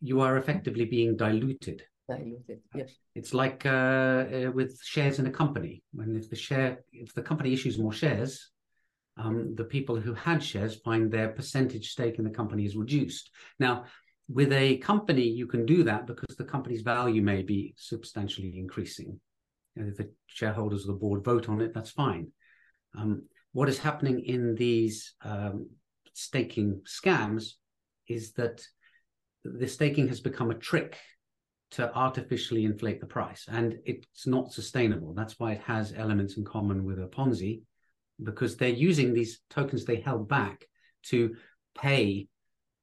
you 0.00 0.20
are 0.20 0.36
effectively 0.36 0.84
being 0.84 1.16
diluted. 1.16 1.82
Diluted, 2.08 2.60
yes. 2.74 2.90
It's 3.14 3.32
like 3.32 3.64
uh, 3.64 3.68
uh, 3.68 4.50
with 4.52 4.78
shares 4.82 5.18
in 5.18 5.26
a 5.26 5.30
company. 5.30 5.82
When 5.92 6.16
if 6.16 6.28
the 6.28 6.36
share, 6.36 6.84
if 6.92 7.14
the 7.14 7.22
company 7.22 7.52
issues 7.52 7.78
more 7.78 7.92
shares, 7.92 8.50
um, 9.16 9.54
the 9.54 9.64
people 9.64 9.96
who 9.96 10.14
had 10.14 10.42
shares 10.42 10.80
find 10.80 11.10
their 11.10 11.28
percentage 11.28 11.90
stake 11.90 12.18
in 12.18 12.24
the 12.24 12.30
company 12.30 12.64
is 12.64 12.76
reduced. 12.76 13.30
Now, 13.58 13.84
with 14.28 14.52
a 14.52 14.78
company, 14.78 15.26
you 15.26 15.46
can 15.46 15.66
do 15.66 15.84
that 15.84 16.06
because 16.06 16.36
the 16.36 16.44
company's 16.44 16.82
value 16.82 17.22
may 17.22 17.42
be 17.42 17.74
substantially 17.76 18.58
increasing. 18.58 19.20
And 19.76 19.88
if 19.88 19.96
the 19.96 20.10
shareholders 20.26 20.82
of 20.82 20.88
the 20.88 21.00
board 21.00 21.24
vote 21.24 21.48
on 21.48 21.60
it, 21.60 21.72
that's 21.72 21.90
fine. 21.90 22.28
Um, 22.98 23.22
what 23.52 23.68
is 23.68 23.78
happening 23.78 24.20
in 24.24 24.54
these 24.54 25.14
um, 25.22 25.70
staking 26.12 26.82
scams 26.86 27.52
is 28.08 28.32
that 28.32 28.62
the 29.44 29.68
staking 29.68 30.08
has 30.08 30.20
become 30.20 30.50
a 30.50 30.58
trick 30.58 30.98
to 31.72 31.94
artificially 31.94 32.64
inflate 32.64 33.00
the 33.00 33.06
price, 33.06 33.46
and 33.48 33.78
it's 33.84 34.26
not 34.26 34.52
sustainable. 34.52 35.14
That's 35.14 35.38
why 35.38 35.52
it 35.52 35.62
has 35.62 35.94
elements 35.96 36.36
in 36.36 36.44
common 36.44 36.84
with 36.84 36.98
a 36.98 37.06
Ponzi, 37.06 37.62
because 38.22 38.56
they're 38.56 38.68
using 38.68 39.14
these 39.14 39.40
tokens 39.50 39.84
they 39.84 40.00
held 40.00 40.28
back 40.28 40.66
to 41.04 41.36
pay 41.80 42.26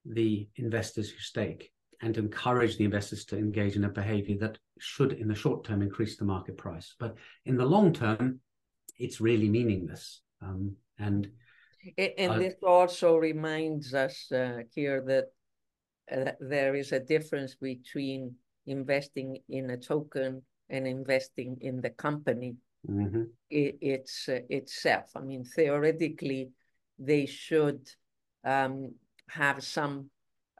the 0.05 0.47
investors 0.55 1.09
who 1.09 1.19
stake 1.19 1.71
and 2.01 2.17
encourage 2.17 2.77
the 2.77 2.85
investors 2.85 3.25
to 3.25 3.37
engage 3.37 3.75
in 3.75 3.85
a 3.85 3.89
behavior 3.89 4.37
that 4.39 4.57
should, 4.79 5.13
in 5.13 5.27
the 5.27 5.35
short 5.35 5.63
term, 5.63 5.81
increase 5.81 6.17
the 6.17 6.25
market 6.25 6.57
price. 6.57 6.95
But 6.99 7.15
in 7.45 7.57
the 7.57 7.65
long 7.65 7.93
term, 7.93 8.39
it's 8.97 9.19
really 9.21 9.49
meaningless. 9.49 10.21
Um, 10.41 10.75
and 10.99 11.29
and 11.97 12.31
uh, 12.33 12.39
this 12.39 12.55
also 12.63 13.15
reminds 13.15 13.93
us 13.93 14.31
uh, 14.31 14.59
here 14.73 15.03
that 15.07 15.25
uh, 16.11 16.31
there 16.39 16.75
is 16.75 16.91
a 16.91 16.99
difference 16.99 17.55
between 17.55 18.35
investing 18.65 19.37
in 19.49 19.69
a 19.69 19.77
token 19.77 20.41
and 20.69 20.85
investing 20.85 21.57
in 21.61 21.79
the 21.81 21.91
company 21.91 22.55
mm-hmm. 22.89 23.23
it, 23.49 23.77
it's 23.81 24.29
uh, 24.29 24.39
itself. 24.49 25.11
I 25.15 25.21
mean, 25.21 25.43
theoretically, 25.43 26.51
they 26.99 27.25
should 27.25 27.87
um, 28.43 28.93
have 29.29 29.63
some 29.63 30.09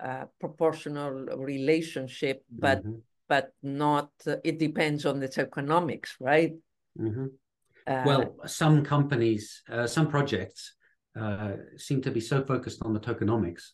uh, 0.04 0.26
proportional 0.40 1.12
relationship, 1.38 2.44
but 2.52 2.80
mm-hmm. 2.80 2.98
but 3.28 3.54
not. 3.64 4.12
Uh, 4.26 4.38
it 4.44 4.60
depends 4.60 5.06
on 5.06 5.20
the 5.20 5.28
tokenomics, 5.28 6.12
right? 6.20 6.54
Mm-hmm. 7.00 7.28
Uh, 7.86 8.04
well, 8.06 8.36
some 8.46 8.84
companies, 8.84 9.64
uh, 9.72 9.88
some 9.88 10.10
projects 10.10 10.76
uh, 11.20 11.54
seem 11.78 12.02
to 12.02 12.12
be 12.12 12.20
so 12.20 12.44
focused 12.44 12.82
on 12.84 12.94
the 12.94 13.00
tokenomics. 13.00 13.70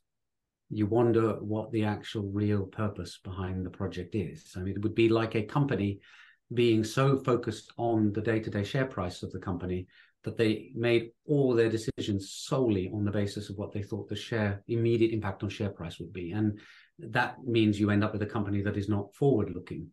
You 0.70 0.86
wonder 0.86 1.34
what 1.42 1.72
the 1.72 1.84
actual 1.84 2.30
real 2.32 2.66
purpose 2.66 3.20
behind 3.24 3.66
the 3.66 3.70
project 3.70 4.16
is. 4.16 4.54
I 4.56 4.60
mean, 4.60 4.76
it 4.76 4.82
would 4.82 4.96
be 4.96 5.10
like 5.10 5.36
a 5.36 5.44
company 5.44 6.00
being 6.54 6.84
so 6.84 7.20
focused 7.20 7.74
on 7.78 8.14
the 8.14 8.22
day-to-day 8.22 8.64
share 8.64 8.86
price 8.86 9.24
of 9.24 9.32
the 9.32 9.40
company 9.40 9.88
that 10.24 10.38
they 10.38 10.72
made 10.76 11.12
all 11.28 11.54
their 11.54 11.70
decisions 11.70 12.32
solely 12.32 12.90
on 12.94 13.04
the 13.04 13.12
basis 13.12 13.50
of 13.50 13.58
what 13.58 13.74
they 13.74 13.84
thought 13.84 14.08
the 14.08 14.16
share 14.16 14.64
immediate 14.68 15.12
impact 15.12 15.44
on 15.44 15.50
share 15.50 15.70
price 15.70 16.00
would 16.00 16.14
be. 16.14 16.32
And 16.32 16.60
that 17.00 17.44
means 17.44 17.80
you 17.80 17.90
end 17.90 18.04
up 18.04 18.14
with 18.14 18.22
a 18.22 18.28
company 18.28 18.62
that 18.62 18.78
is 18.78 18.88
not 18.88 19.14
forward 19.16 19.52
looking 19.54 19.88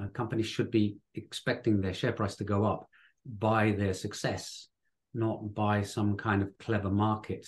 uh, 0.00 0.08
companies 0.08 0.46
should 0.46 0.70
be 0.70 0.96
expecting 1.14 1.80
their 1.80 1.94
share 1.94 2.12
price 2.12 2.34
to 2.36 2.44
go 2.44 2.64
up 2.64 2.88
by 3.24 3.70
their 3.72 3.94
success 3.94 4.68
not 5.14 5.54
by 5.54 5.82
some 5.82 6.16
kind 6.16 6.42
of 6.42 6.56
clever 6.58 6.90
market 6.90 7.46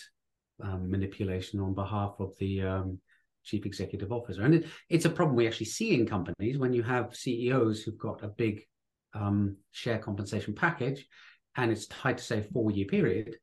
um, 0.63 0.89
manipulation 0.89 1.61
on 1.61 1.75
behalf 1.75 2.15
of 2.21 2.33
the 2.39 2.63
um, 2.63 3.01
chief 3.45 3.67
executive 3.67 4.13
officer. 4.13 4.43
And 4.43 4.55
it, 4.55 4.67
it's 4.89 5.05
a 5.05 5.11
problem 5.11 5.37
we 5.37 5.47
actually 5.47 5.67
see 5.67 5.95
in 5.95 6.07
companies 6.07 6.59
when 6.59 6.73
you 6.73 6.83
have 6.85 7.15
ceos 7.15 7.83
who've 7.83 7.99
got 7.99 8.23
a 8.23 8.29
big 8.29 8.63
um, 9.15 9.57
share 9.73 9.99
compensation 9.99 10.55
package 10.55 11.07
and 11.57 11.71
it's 11.71 11.87
tied 11.87 12.19
to 12.19 12.25
say 12.25 12.43
four 12.53 12.71
year 12.71 12.87
period, 12.87 13.37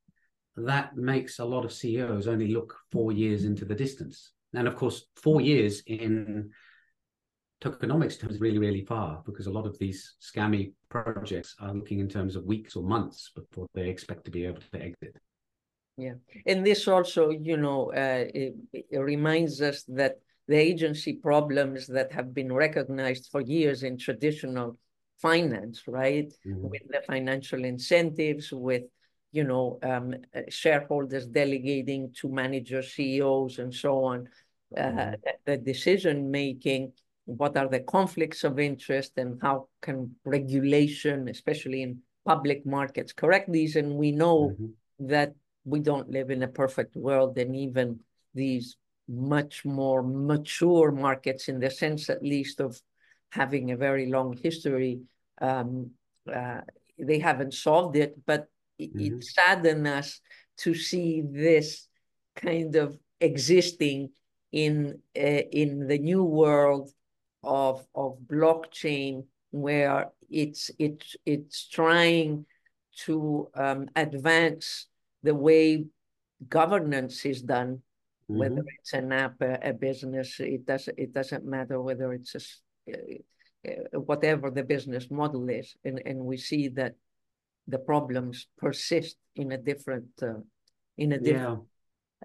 that 0.56 0.96
makes 0.96 1.40
a 1.40 1.46
lot 1.46 1.66
of 1.66 1.74
CEOs 1.74 2.28
only 2.28 2.48
look 2.48 2.76
four 2.92 3.12
years 3.12 3.44
into 3.44 3.66
the 3.66 3.76
distance. 3.76 4.32
And 4.54 4.68
of 4.68 4.76
course, 4.76 5.06
four 5.16 5.42
years 5.42 5.82
in 5.88 6.52
tokenomics 7.62 8.20
terms 8.20 8.40
really, 8.40 8.60
really 8.60 8.86
far 8.86 9.24
because 9.26 9.48
a 9.48 9.52
lot 9.52 9.66
of 9.66 9.78
these 9.80 10.16
scammy 10.22 10.74
projects 10.90 11.56
are 11.60 11.74
looking 11.74 12.00
in 12.00 12.10
terms 12.10 12.36
of 12.36 12.44
weeks 12.44 12.76
or 12.76 12.84
months 12.84 13.32
before 13.34 13.68
they 13.74 13.90
expect 13.90 14.26
to 14.26 14.32
be 14.32 14.46
able 14.46 14.62
to 14.72 14.82
exit. 14.82 15.16
Yeah. 15.98 16.16
And 16.46 16.66
this 16.66 16.88
also, 16.88 17.30
you 17.30 17.58
know, 17.58 17.92
uh, 17.94 18.26
it, 18.34 18.56
it 18.74 18.98
reminds 18.98 19.62
us 19.62 19.84
that 19.90 20.20
the 20.48 20.56
agency 20.56 21.14
problems 21.14 21.88
that 21.88 22.12
have 22.12 22.34
been 22.34 22.52
recognized 22.52 23.30
for 23.32 23.42
years 23.42 23.84
in 23.84 23.98
traditional 23.98 24.78
finance, 25.20 25.84
right? 25.88 26.32
Mm-hmm. 26.46 26.70
With 26.70 26.88
the 26.90 27.02
financial 27.06 27.64
incentives, 27.64 28.52
with 28.52 28.84
you 29.32 29.44
know 29.44 29.80
um, 29.84 30.16
uh, 30.36 30.42
shareholders 30.50 31.28
delegating 31.28 32.14
to 32.20 32.30
managers, 32.30 32.94
CEOs, 32.94 33.60
and 33.60 33.74
so 33.74 34.04
on. 34.04 34.30
Uh, 34.76 34.82
mm-hmm. 34.82 35.14
the 35.46 35.58
decision 35.58 36.32
making. 36.32 36.94
What 37.26 37.56
are 37.56 37.70
the 37.70 37.80
conflicts 37.80 38.44
of 38.44 38.60
interest, 38.60 39.14
and 39.18 39.40
how 39.42 39.70
can 39.82 40.16
regulation, 40.26 41.30
especially 41.30 41.82
in 41.82 42.00
public 42.26 42.66
markets, 42.66 43.14
correct 43.14 43.50
these? 43.50 43.78
And 43.78 43.96
we 43.96 44.12
know 44.12 44.50
mm-hmm. 44.50 45.08
that 45.08 45.34
we 45.64 45.80
don't 45.80 46.10
live 46.10 46.32
in 46.32 46.44
a 46.44 46.50
perfect 46.50 46.98
world, 46.98 47.38
and 47.38 47.56
even 47.56 48.02
these 48.34 48.76
much 49.08 49.64
more 49.66 50.02
mature 50.04 50.92
markets, 50.92 51.48
in 51.48 51.60
the 51.60 51.70
sense 51.70 52.10
at 52.10 52.22
least 52.22 52.60
of 52.60 52.82
having 53.34 53.72
a 53.72 53.78
very 53.78 54.12
long 54.12 54.38
history, 54.38 55.02
um, 55.42 55.92
uh, 56.32 56.62
they 57.00 57.20
haven't 57.20 57.54
solved 57.54 57.96
it, 57.96 58.16
but 58.26 58.48
it, 58.78 58.96
mm-hmm. 58.96 59.18
it 59.18 59.24
saddened 59.24 59.88
us 59.88 60.22
to 60.58 60.76
see 60.76 61.24
this 61.26 61.88
kind 62.36 62.76
of 62.76 62.98
existing 63.20 64.10
in 64.52 65.00
uh, 65.18 65.44
in 65.52 65.88
the 65.88 65.98
new 65.98 66.24
world 66.24 66.92
of 67.44 67.86
of 67.96 68.18
blockchain 68.28 69.26
where 69.52 70.12
it's 70.30 70.70
it's 70.78 71.16
it's 71.26 71.68
trying 71.68 72.46
to 73.06 73.50
um, 73.56 73.90
advance 73.96 74.88
the 75.24 75.34
way 75.34 75.86
governance 76.48 77.26
is 77.26 77.42
done 77.42 77.82
mm-hmm. 78.30 78.38
whether 78.38 78.64
it's 78.80 78.94
an 78.94 79.12
app 79.12 79.42
a, 79.42 79.70
a, 79.70 79.74
business 79.74 80.40
it 80.40 80.66
doesn't 80.66 80.98
it 81.00 81.14
doesn't 81.14 81.46
matter 81.46 81.82
whether 81.82 82.14
it's 82.14 82.36
a 82.36 82.42
whatever 83.94 84.52
the 84.52 84.64
business 84.64 85.10
model 85.10 85.50
is, 85.50 85.76
and, 85.86 86.02
and 86.06 86.20
we 86.20 86.38
see 86.38 86.68
that 86.70 86.96
the 87.68 87.78
problems 87.78 88.48
persist 88.58 89.18
in 89.36 89.52
a 89.52 89.58
different 89.58 90.10
uh, 90.22 90.42
in 90.98 91.14
a 91.14 91.20
different 91.20 91.64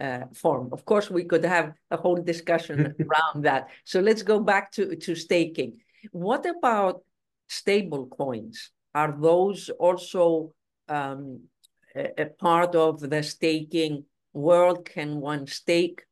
yeah. 0.01 0.23
uh, 0.23 0.27
form. 0.35 0.71
Of 0.73 0.85
course, 0.85 1.11
we 1.11 1.25
could 1.25 1.45
have 1.45 1.75
a 1.91 1.97
whole 1.97 2.21
discussion 2.21 2.95
around 3.01 3.45
that. 3.45 3.69
So 3.85 4.01
let's 4.01 4.23
go 4.23 4.41
back 4.41 4.73
to 4.73 4.97
to 4.97 5.15
staking. 5.15 5.79
What 6.13 6.45
about 6.47 7.03
stable 7.49 8.07
coins? 8.07 8.71
Are 8.95 9.15
those 9.19 9.71
also 9.71 10.53
um, 10.89 11.43
a, 11.95 12.23
a 12.23 12.27
part 12.27 12.75
of 12.75 13.01
the 13.01 13.23
staking 13.23 14.05
world? 14.33 14.85
Can 14.85 15.21
one 15.21 15.47
stake 15.47 16.03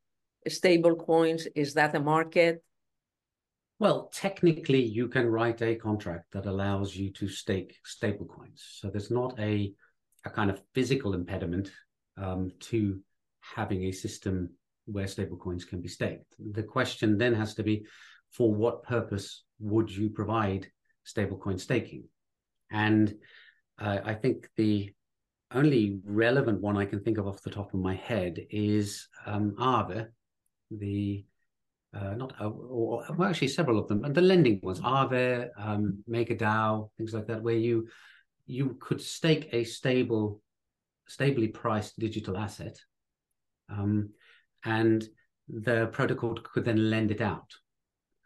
stable 0.49 0.95
coins? 0.95 1.49
Is 1.55 1.75
that 1.75 1.97
a 1.97 2.01
market? 2.01 2.63
Well, 3.79 4.11
technically, 4.13 4.83
you 4.83 5.09
can 5.09 5.27
write 5.27 5.61
a 5.61 5.75
contract 5.77 6.33
that 6.33 6.47
allows 6.47 6.97
you 6.97 7.13
to 7.13 7.29
stake 7.29 7.77
stablecoins. 7.85 8.61
So 8.81 8.89
there's 8.89 9.11
not 9.11 9.39
a 9.39 9.75
a 10.25 10.31
kind 10.31 10.51
of 10.51 10.61
physical 10.75 11.15
impediment 11.15 11.71
um, 12.17 12.51
to 12.59 13.01
having 13.41 13.85
a 13.85 13.93
system 13.93 14.51
where 14.87 15.05
stablecoins 15.05 15.67
can 15.69 15.81
be 15.81 15.89
staked. 15.89 16.35
The 16.39 16.65
question 16.65 17.17
then 17.17 17.35
has 17.35 17.55
to 17.55 17.63
be, 17.63 17.87
for 18.33 18.53
what 18.53 18.83
purpose 18.83 19.45
would 19.61 19.89
you 19.91 20.11
provide 20.11 20.67
stablecoin 21.07 21.61
staking? 21.61 22.05
And 22.73 23.15
uh, 23.79 23.99
I 24.05 24.15
think 24.15 24.49
the 24.57 24.93
only 25.53 26.01
relevant 26.05 26.61
one 26.61 26.77
I 26.77 26.87
can 26.87 27.01
think 27.01 27.19
of 27.19 27.29
off 27.29 27.43
the 27.43 27.51
top 27.51 27.73
of 27.73 27.81
my 27.81 27.95
head 27.95 28.39
is 28.51 29.07
um, 29.27 29.55
the 30.71 31.25
uh, 31.95 32.15
not 32.15 32.33
uh, 32.41 32.49
or, 32.49 33.05
well, 33.17 33.29
actually 33.29 33.49
several 33.49 33.79
of 33.79 33.89
them, 33.89 34.05
and 34.05 34.15
the 34.15 34.21
lending 34.21 34.61
ones, 34.63 34.81
Aave, 34.81 35.49
um, 35.59 36.03
MakerDAO, 36.09 36.91
things 36.97 37.15
like 37.15 37.27
that, 37.27 37.43
where 37.43 37.55
you 37.55 37.89
you 38.47 38.77
could 38.81 39.01
stake 39.01 39.49
a 39.53 39.65
stable, 39.65 40.41
stably 41.09 41.49
priced 41.49 41.99
digital 41.99 42.37
asset, 42.37 42.79
um, 43.69 44.11
and 44.65 45.05
the 45.49 45.87
protocol 45.93 46.35
could 46.35 46.65
then 46.65 46.91
lend 46.91 47.11
it 47.11 47.21
out 47.21 47.55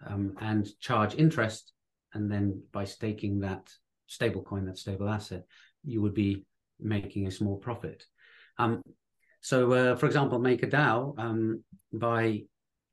um, 0.07 0.35
and 0.41 0.69
charge 0.81 1.15
interest, 1.15 1.73
and 2.15 2.31
then 2.31 2.63
by 2.73 2.85
staking 2.85 3.41
that 3.41 3.71
stable 4.07 4.43
coin, 4.43 4.67
that 4.67 4.79
stable 4.79 5.09
asset, 5.09 5.45
you 5.85 6.03
would 6.03 6.15
be 6.15 6.45
making 6.81 7.27
a 7.27 7.31
small 7.31 7.57
profit. 7.57 8.05
Um, 8.59 8.83
so, 9.43 9.73
uh, 9.73 9.97
for 9.97 10.07
example, 10.07 10.39
MakerDAO 10.39 11.19
um, 11.19 11.63
by 11.93 12.43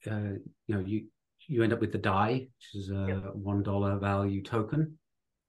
uh, 0.10 0.38
you 0.68 0.76
know 0.76 0.80
you 0.80 1.06
you 1.48 1.64
end 1.64 1.74
up 1.74 1.80
with 1.80 1.92
the 1.92 1.98
DAI, 1.98 2.32
which 2.34 2.84
is 2.84 2.90
a 2.90 3.32
one 3.34 3.64
dollar 3.64 3.98
value 3.98 4.44
token, 4.44 4.98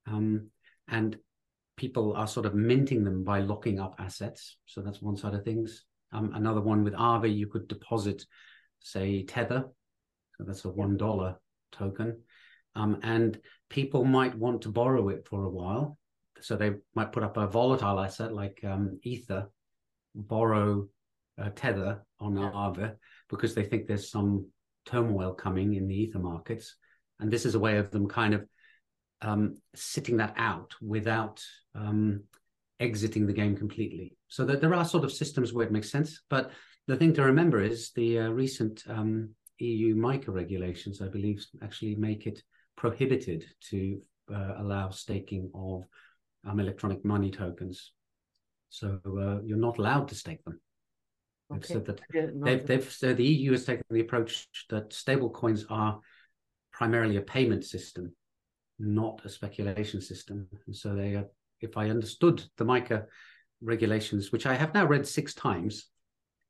um, 0.07 0.49
and 0.87 1.17
people 1.75 2.13
are 2.15 2.27
sort 2.27 2.45
of 2.45 2.55
minting 2.55 3.03
them 3.03 3.23
by 3.23 3.39
locking 3.39 3.79
up 3.79 3.95
assets. 3.99 4.57
So 4.65 4.81
that's 4.81 5.01
one 5.01 5.17
side 5.17 5.33
of 5.33 5.43
things. 5.43 5.85
Um, 6.11 6.31
another 6.33 6.61
one 6.61 6.83
with 6.83 6.93
Aave, 6.93 7.33
you 7.35 7.47
could 7.47 7.67
deposit, 7.67 8.25
say, 8.79 9.23
Tether. 9.23 9.65
So 10.37 10.43
that's 10.45 10.65
a 10.65 10.69
one 10.69 10.97
dollar 10.97 11.35
token, 11.71 12.21
um, 12.75 12.99
and 13.03 13.39
people 13.69 14.05
might 14.05 14.35
want 14.35 14.61
to 14.63 14.69
borrow 14.69 15.09
it 15.09 15.27
for 15.27 15.43
a 15.43 15.49
while. 15.49 15.97
So 16.41 16.55
they 16.55 16.75
might 16.95 17.11
put 17.11 17.23
up 17.23 17.35
a 17.35 17.47
volatile 17.47 17.99
asset 17.99 18.33
like 18.33 18.61
um, 18.63 18.99
Ether, 19.03 19.49
borrow 20.15 20.87
uh, 21.37 21.49
Tether 21.55 22.05
on 22.19 22.37
yeah. 22.37 22.51
Aave 22.51 22.95
because 23.29 23.53
they 23.53 23.63
think 23.63 23.87
there's 23.87 24.11
some 24.11 24.47
turmoil 24.85 25.33
coming 25.33 25.75
in 25.75 25.87
the 25.87 25.95
Ether 25.95 26.19
markets, 26.19 26.75
and 27.19 27.31
this 27.31 27.45
is 27.45 27.55
a 27.55 27.59
way 27.59 27.77
of 27.77 27.91
them 27.91 28.07
kind 28.07 28.33
of 28.33 28.45
um, 29.21 29.55
sitting 29.75 30.17
that 30.17 30.33
out 30.37 30.73
without 30.81 31.43
um, 31.75 32.23
exiting 32.79 33.27
the 33.27 33.33
game 33.33 33.55
completely. 33.55 34.15
So 34.27 34.45
that 34.45 34.61
there 34.61 34.73
are 34.73 34.85
sort 34.85 35.03
of 35.03 35.11
systems 35.11 35.53
where 35.53 35.65
it 35.65 35.71
makes 35.71 35.91
sense, 35.91 36.21
but 36.29 36.51
the 36.87 36.95
thing 36.95 37.13
to 37.13 37.23
remember 37.23 37.61
is 37.61 37.91
the 37.91 38.19
uh, 38.19 38.29
recent 38.29 38.83
um, 38.87 39.29
EU 39.59 39.95
MiCA 39.95 40.29
regulations, 40.29 41.01
I 41.01 41.07
believe, 41.07 41.45
actually 41.61 41.95
make 41.95 42.25
it 42.25 42.41
prohibited 42.75 43.45
to 43.69 44.01
uh, 44.33 44.53
allow 44.57 44.89
staking 44.89 45.51
of 45.53 45.83
um, 46.47 46.59
electronic 46.59 47.03
money 47.03 47.29
tokens. 47.29 47.91
So 48.69 48.99
uh, 49.05 49.43
you're 49.45 49.57
not 49.57 49.77
allowed 49.77 50.07
to 50.09 50.15
stake 50.15 50.43
them. 50.45 50.59
Okay. 51.51 51.59
They've 51.59 51.65
said 51.65 51.85
that 51.85 52.01
they've, 52.43 52.65
they've 52.65 52.91
said 52.91 53.17
the 53.17 53.25
EU 53.25 53.51
has 53.51 53.65
taken 53.65 53.83
the 53.89 54.01
approach 54.01 54.47
that 54.69 54.93
stable 54.93 55.29
coins 55.29 55.65
are 55.69 55.99
primarily 56.71 57.17
a 57.17 57.21
payment 57.21 57.65
system, 57.65 58.13
not 58.77 59.21
a 59.25 59.29
speculation 59.29 59.99
system. 59.99 60.47
And 60.67 60.75
so 60.75 60.95
they, 60.95 61.15
are, 61.15 61.25
if 61.59 61.75
I 61.75 61.89
understood 61.89 62.43
the 62.57 62.65
MiCA 62.65 63.05
regulations, 63.61 64.31
which 64.31 64.45
I 64.45 64.53
have 64.53 64.73
now 64.73 64.85
read 64.85 65.07
six 65.07 65.33
times, 65.33 65.87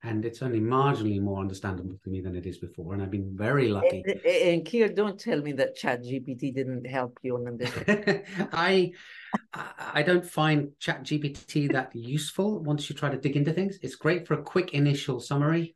and 0.04 0.24
it's 0.24 0.42
only 0.42 0.62
marginally 0.62 1.22
more 1.22 1.42
understandable 1.42 1.98
to 2.04 2.10
me 2.10 2.22
than 2.22 2.36
it 2.36 2.46
is 2.46 2.58
before. 2.58 2.94
And 2.94 3.04
I've 3.04 3.12
been 3.12 3.36
very 3.36 3.68
lucky. 3.68 4.02
And, 4.06 4.26
and 4.26 4.66
Keir, 4.66 4.88
don't 4.88 5.20
tell 5.20 5.42
me 5.42 5.52
that 5.54 5.76
Chat 5.76 6.04
GPT 6.04 6.56
didn't 6.56 6.88
help 6.88 7.20
you 7.22 7.36
on 7.36 7.58
this. 7.58 8.24
I 8.54 8.94
I 9.54 10.02
don't 10.04 10.26
find 10.26 10.70
Chat 10.80 11.04
GPT 11.04 11.72
that 11.74 11.94
useful 11.94 12.64
once 12.64 12.90
you 12.90 12.96
try 12.96 13.10
to 13.10 13.18
dig 13.18 13.36
into 13.36 13.52
things. 13.52 13.78
It's 13.82 13.96
great 13.96 14.26
for 14.26 14.36
a 14.36 14.42
quick 14.44 14.74
initial 14.74 15.20
summary. 15.20 15.76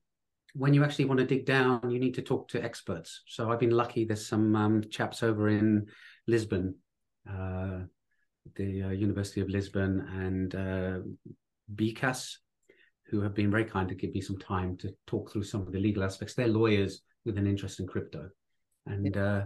When 0.53 0.73
you 0.73 0.83
actually 0.83 1.05
want 1.05 1.19
to 1.19 1.25
dig 1.25 1.45
down, 1.45 1.89
you 1.89 1.99
need 1.99 2.13
to 2.13 2.21
talk 2.21 2.47
to 2.49 2.63
experts. 2.63 3.23
So 3.27 3.51
I've 3.51 3.59
been 3.59 3.71
lucky. 3.71 4.05
There's 4.05 4.25
some 4.25 4.55
um, 4.55 4.83
chaps 4.89 5.21
over 5.23 5.49
in 5.49 5.87
Lisbon, 6.27 6.75
uh, 7.29 7.79
the 8.55 8.83
uh, 8.83 8.89
University 8.89 9.41
of 9.41 9.49
Lisbon, 9.49 10.07
and 10.13 10.55
uh, 10.55 10.99
BCAS 11.75 12.37
who 13.13 13.21
have 13.21 13.35
been 13.35 13.51
very 13.51 13.63
kind 13.63 13.87
to 13.87 13.93
give 13.93 14.11
me 14.11 14.21
some 14.21 14.39
time 14.39 14.75
to 14.75 14.89
talk 15.05 15.31
through 15.31 15.43
some 15.43 15.61
of 15.61 15.71
the 15.71 15.79
legal 15.79 16.03
aspects. 16.03 16.33
They're 16.33 16.47
lawyers 16.47 17.01
with 17.25 17.37
an 17.37 17.45
interest 17.45 17.79
in 17.79 17.85
crypto, 17.85 18.27
and 18.87 19.15
uh, 19.15 19.43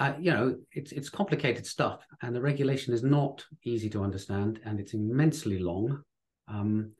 uh, 0.00 0.14
you 0.18 0.32
know 0.32 0.56
it's 0.72 0.90
it's 0.90 1.08
complicated 1.08 1.64
stuff, 1.64 2.04
and 2.22 2.34
the 2.34 2.40
regulation 2.40 2.92
is 2.92 3.04
not 3.04 3.44
easy 3.64 3.88
to 3.90 4.02
understand, 4.02 4.58
and 4.64 4.80
it's 4.80 4.94
immensely 4.94 5.60
long. 5.60 6.02
Um, 6.48 6.90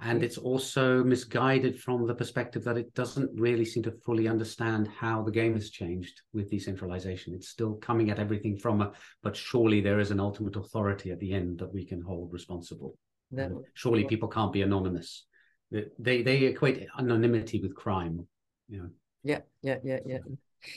and 0.00 0.22
it's 0.22 0.36
also 0.36 1.02
misguided 1.02 1.80
from 1.80 2.06
the 2.06 2.14
perspective 2.14 2.62
that 2.64 2.76
it 2.76 2.92
doesn't 2.92 3.30
really 3.40 3.64
seem 3.64 3.82
to 3.84 3.92
fully 4.04 4.28
understand 4.28 4.86
how 4.88 5.22
the 5.22 5.30
game 5.30 5.54
has 5.54 5.70
changed 5.70 6.20
with 6.34 6.50
decentralization. 6.50 7.32
It's 7.32 7.48
still 7.48 7.74
coming 7.76 8.10
at 8.10 8.18
everything 8.18 8.58
from 8.58 8.82
a, 8.82 8.92
but 9.22 9.34
surely 9.34 9.80
there 9.80 10.00
is 10.00 10.10
an 10.10 10.20
ultimate 10.20 10.56
authority 10.56 11.10
at 11.10 11.20
the 11.20 11.32
end 11.32 11.60
that 11.60 11.72
we 11.72 11.86
can 11.86 12.02
hold 12.02 12.34
responsible. 12.34 12.98
That, 13.36 13.50
surely 13.74 14.04
people 14.04 14.28
can't 14.28 14.52
be 14.52 14.62
anonymous. 14.62 15.24
They 15.70 16.22
they 16.22 16.44
equate 16.44 16.86
anonymity 16.98 17.60
with 17.60 17.74
crime. 17.74 18.26
You 18.68 18.78
know. 18.78 18.90
Yeah, 19.22 19.40
yeah, 19.62 19.78
yeah, 19.82 19.98
yeah. 20.06 20.18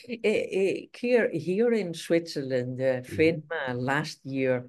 Uh, 0.10 0.14
uh, 0.14 0.88
here, 0.98 1.30
here 1.32 1.72
in 1.72 1.94
Switzerland, 1.94 2.82
uh, 2.82 3.02
FINMA 3.02 3.44
mm-hmm. 3.50 3.78
last 3.78 4.20
year 4.26 4.68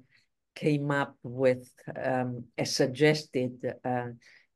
came 0.55 0.91
up 0.91 1.15
with 1.23 1.71
um, 2.01 2.45
a 2.57 2.65
suggested 2.65 3.53
uh, 3.85 4.07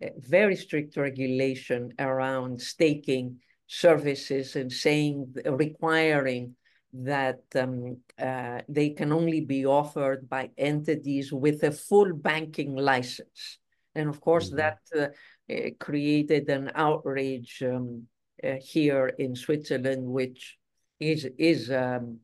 a 0.02 0.12
very 0.19 0.56
strict 0.56 0.98
regulation 0.98 1.93
around 2.00 2.62
staking 2.62 3.39
services 3.67 4.56
and 4.56 4.72
saying 4.72 5.34
requiring 5.46 6.56
that 6.94 7.42
um, 7.56 7.98
uh, 8.22 8.60
they 8.70 8.92
can 8.92 9.12
only 9.12 9.42
be 9.42 9.66
offered 9.66 10.30
by 10.30 10.52
entities 10.58 11.34
with 11.34 11.64
a 11.64 11.72
full 11.72 12.14
banking 12.14 12.76
license. 12.76 13.58
And 13.96 14.10
of 14.10 14.22
course, 14.22 14.50
mm 14.50 14.54
-hmm. 14.54 14.62
that 14.62 14.80
uh, 14.96 15.08
uh, 15.54 15.70
created 15.80 16.50
an 16.50 16.72
outrage 16.76 17.64
um, 17.64 18.08
uh, 18.44 18.58
here 18.74 19.08
in 19.18 19.36
Switzerland, 19.36 20.06
which 20.06 20.58
is 21.00 21.28
is 21.38 21.70
um, 21.70 22.20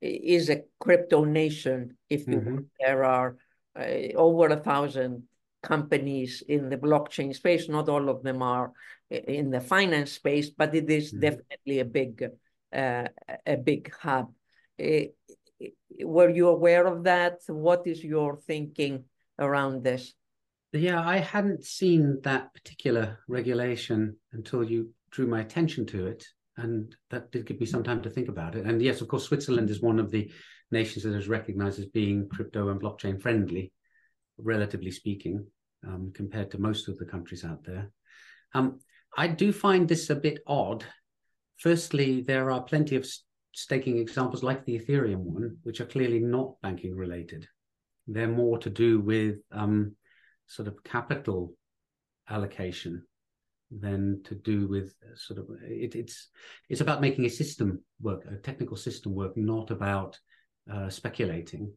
is 0.00 0.50
a 0.50 0.64
crypto 0.78 1.24
nation. 1.24 1.96
If 2.08 2.26
mm 2.26 2.40
-hmm. 2.40 2.64
there 2.78 3.04
are 3.04 3.36
uh, 3.80 4.16
over 4.16 4.52
a 4.52 4.62
thousand 4.70 5.28
companies 5.60 6.42
in 6.42 6.68
the 6.68 6.78
blockchain 6.78 7.34
space, 7.34 7.68
not 7.68 7.88
all 7.88 8.08
of 8.08 8.22
them 8.22 8.42
are 8.42 8.72
uh, 9.10 9.38
in 9.38 9.50
the 9.50 9.60
finance 9.60 10.12
space, 10.12 10.50
but 10.50 10.74
it 10.74 10.90
is 10.90 11.12
mm 11.12 11.16
-hmm. 11.16 11.20
definitely 11.20 11.80
a 11.80 11.90
big 12.00 12.30
uh, 12.74 13.08
a 13.46 13.56
big 13.56 13.92
hub. 13.94 14.32
Uh, 14.80 15.06
were 16.00 16.30
you 16.30 16.48
aware 16.48 16.86
of 16.86 17.04
that? 17.04 17.40
What 17.48 17.86
is 17.86 18.02
your 18.04 18.36
thinking 18.36 19.04
around 19.38 19.84
this? 19.84 20.14
Yeah, 20.72 21.00
I 21.00 21.18
hadn't 21.18 21.64
seen 21.64 22.20
that 22.22 22.52
particular 22.52 23.20
regulation 23.26 24.16
until 24.32 24.62
you 24.62 24.90
drew 25.10 25.26
my 25.26 25.40
attention 25.40 25.86
to 25.86 26.06
it. 26.06 26.26
And 26.56 26.94
that 27.10 27.30
did 27.30 27.46
give 27.46 27.60
me 27.60 27.66
some 27.66 27.84
time 27.84 28.02
to 28.02 28.10
think 28.10 28.28
about 28.28 28.56
it. 28.56 28.66
And 28.66 28.82
yes, 28.82 29.00
of 29.00 29.08
course, 29.08 29.24
Switzerland 29.24 29.70
is 29.70 29.80
one 29.80 29.98
of 29.98 30.10
the 30.10 30.30
nations 30.70 31.04
that 31.04 31.14
is 31.14 31.28
recognized 31.28 31.78
as 31.78 31.86
being 31.86 32.28
crypto 32.28 32.68
and 32.68 32.80
blockchain 32.80 33.20
friendly, 33.20 33.72
relatively 34.38 34.90
speaking, 34.90 35.46
um, 35.86 36.10
compared 36.14 36.50
to 36.50 36.58
most 36.58 36.88
of 36.88 36.98
the 36.98 37.06
countries 37.06 37.44
out 37.44 37.64
there. 37.64 37.90
Um, 38.54 38.80
I 39.16 39.28
do 39.28 39.52
find 39.52 39.88
this 39.88 40.10
a 40.10 40.16
bit 40.16 40.40
odd 40.46 40.84
Firstly, 41.58 42.22
there 42.22 42.50
are 42.50 42.62
plenty 42.62 42.94
of 42.96 43.06
staking 43.52 43.98
examples 43.98 44.42
like 44.44 44.64
the 44.64 44.78
Ethereum 44.78 45.18
one, 45.18 45.56
which 45.64 45.80
are 45.80 45.86
clearly 45.86 46.20
not 46.20 46.60
banking 46.62 46.94
related. 46.94 47.48
They're 48.06 48.28
more 48.28 48.58
to 48.58 48.70
do 48.70 49.00
with 49.00 49.38
um, 49.50 49.96
sort 50.46 50.68
of 50.68 50.82
capital 50.84 51.52
allocation 52.30 53.02
than 53.70 54.22
to 54.24 54.34
do 54.34 54.66
with 54.66 54.94
sort 55.14 55.38
of 55.38 55.46
it, 55.62 55.94
it's 55.94 56.28
it's 56.70 56.80
about 56.80 57.02
making 57.02 57.26
a 57.26 57.30
system 57.30 57.82
work, 58.00 58.24
a 58.30 58.36
technical 58.36 58.76
system 58.76 59.14
work, 59.14 59.36
not 59.36 59.70
about 59.70 60.18
uh, 60.72 60.88
speculating. 60.88 61.72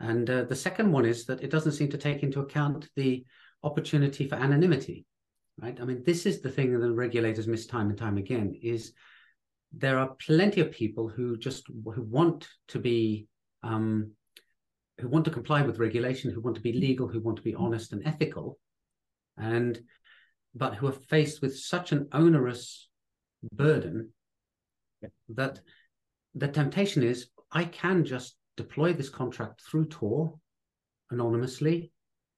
And 0.00 0.28
uh, 0.30 0.44
the 0.44 0.56
second 0.56 0.90
one 0.90 1.04
is 1.04 1.26
that 1.26 1.42
it 1.42 1.50
doesn't 1.50 1.72
seem 1.72 1.90
to 1.90 1.98
take 1.98 2.22
into 2.22 2.40
account 2.40 2.88
the 2.96 3.24
opportunity 3.62 4.26
for 4.26 4.36
anonymity 4.36 5.04
right? 5.60 5.78
I 5.80 5.84
mean, 5.84 6.02
this 6.04 6.26
is 6.26 6.40
the 6.40 6.50
thing 6.50 6.72
that 6.72 6.78
the 6.78 6.92
regulators 6.92 7.46
miss 7.46 7.66
time 7.66 7.90
and 7.90 7.98
time 7.98 8.16
again 8.16 8.58
is 8.62 8.92
there 9.72 9.98
are 9.98 10.16
plenty 10.26 10.60
of 10.60 10.72
people 10.72 11.08
who 11.08 11.36
just 11.36 11.66
who 11.68 12.02
want 12.02 12.48
to 12.68 12.78
be 12.78 13.28
um, 13.62 14.12
who 14.98 15.08
want 15.08 15.24
to 15.26 15.30
comply 15.30 15.62
with 15.62 15.78
regulation, 15.78 16.30
who 16.30 16.40
want 16.40 16.56
to 16.56 16.62
be 16.62 16.72
legal, 16.72 17.08
who 17.08 17.20
want 17.20 17.36
to 17.36 17.42
be 17.42 17.54
honest 17.54 17.92
and 17.92 18.06
ethical, 18.06 18.58
and 19.36 19.78
but 20.54 20.74
who 20.74 20.88
are 20.88 20.92
faced 20.92 21.42
with 21.42 21.56
such 21.58 21.92
an 21.92 22.08
onerous 22.12 22.88
burden 23.52 24.10
yeah. 25.02 25.08
that 25.28 25.60
the 26.34 26.48
temptation 26.48 27.02
is 27.02 27.28
I 27.52 27.64
can 27.64 28.04
just 28.04 28.36
deploy 28.56 28.92
this 28.92 29.08
contract 29.08 29.62
through 29.62 29.86
Tor 29.86 30.34
anonymously 31.10 31.92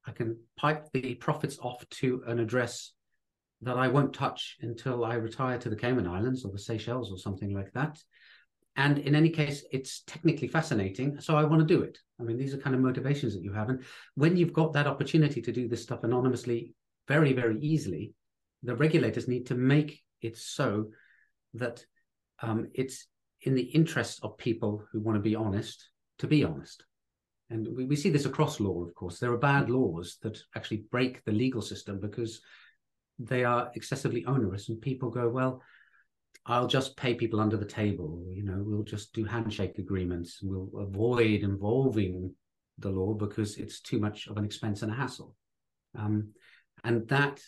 I 0.05 0.11
can 0.11 0.37
pipe 0.57 0.89
the 0.93 1.15
profits 1.15 1.57
off 1.59 1.87
to 1.89 2.23
an 2.27 2.39
address 2.39 2.91
that 3.63 3.77
I 3.77 3.87
won't 3.87 4.13
touch 4.13 4.57
until 4.61 5.05
I 5.05 5.15
retire 5.15 5.57
to 5.59 5.69
the 5.69 5.75
Cayman 5.75 6.07
Islands 6.07 6.45
or 6.45 6.51
the 6.51 6.59
Seychelles 6.59 7.11
or 7.11 7.17
something 7.17 7.53
like 7.53 7.71
that. 7.73 7.99
And 8.75 8.97
in 8.99 9.15
any 9.15 9.29
case, 9.29 9.63
it's 9.71 10.01
technically 10.07 10.47
fascinating. 10.47 11.19
So 11.19 11.35
I 11.35 11.43
want 11.43 11.67
to 11.67 11.75
do 11.75 11.83
it. 11.83 11.97
I 12.19 12.23
mean, 12.23 12.37
these 12.37 12.53
are 12.53 12.57
kind 12.57 12.75
of 12.75 12.81
motivations 12.81 13.33
that 13.33 13.43
you 13.43 13.53
have. 13.53 13.69
And 13.69 13.83
when 14.15 14.35
you've 14.35 14.53
got 14.53 14.73
that 14.73 14.87
opportunity 14.87 15.41
to 15.41 15.51
do 15.51 15.67
this 15.67 15.83
stuff 15.83 16.03
anonymously 16.03 16.73
very, 17.07 17.33
very 17.33 17.59
easily, 17.59 18.13
the 18.63 18.75
regulators 18.75 19.27
need 19.27 19.45
to 19.47 19.55
make 19.55 20.01
it 20.21 20.37
so 20.37 20.87
that 21.53 21.85
um, 22.41 22.67
it's 22.73 23.07
in 23.41 23.53
the 23.53 23.61
interest 23.61 24.19
of 24.23 24.37
people 24.37 24.83
who 24.91 25.01
want 25.01 25.17
to 25.17 25.21
be 25.21 25.35
honest 25.35 25.89
to 26.19 26.27
be 26.27 26.43
honest. 26.43 26.85
And 27.49 27.67
we, 27.75 27.85
we 27.85 27.95
see 27.95 28.09
this 28.09 28.25
across 28.25 28.59
law, 28.59 28.81
of 28.83 28.93
course. 28.95 29.19
There 29.19 29.31
are 29.31 29.37
bad 29.37 29.69
laws 29.69 30.17
that 30.21 30.39
actually 30.55 30.85
break 30.89 31.23
the 31.25 31.31
legal 31.31 31.61
system 31.61 31.99
because 31.99 32.41
they 33.23 33.43
are 33.43 33.71
excessively 33.75 34.25
onerous, 34.25 34.69
and 34.69 34.81
people 34.81 35.09
go, 35.09 35.29
well, 35.29 35.61
I'll 36.45 36.67
just 36.67 36.97
pay 36.97 37.13
people 37.13 37.39
under 37.39 37.57
the 37.57 37.65
table. 37.65 38.25
You 38.29 38.43
know, 38.43 38.61
we'll 38.65 38.83
just 38.83 39.13
do 39.13 39.23
handshake 39.23 39.77
agreements. 39.77 40.39
We'll 40.41 40.69
avoid 40.77 41.41
involving 41.41 42.33
the 42.79 42.89
law 42.89 43.13
because 43.13 43.57
it's 43.57 43.79
too 43.79 43.99
much 43.99 44.27
of 44.27 44.37
an 44.37 44.45
expense 44.45 44.81
and 44.81 44.91
a 44.91 44.95
hassle. 44.95 45.35
Um, 45.97 46.29
and 46.83 47.07
that 47.07 47.39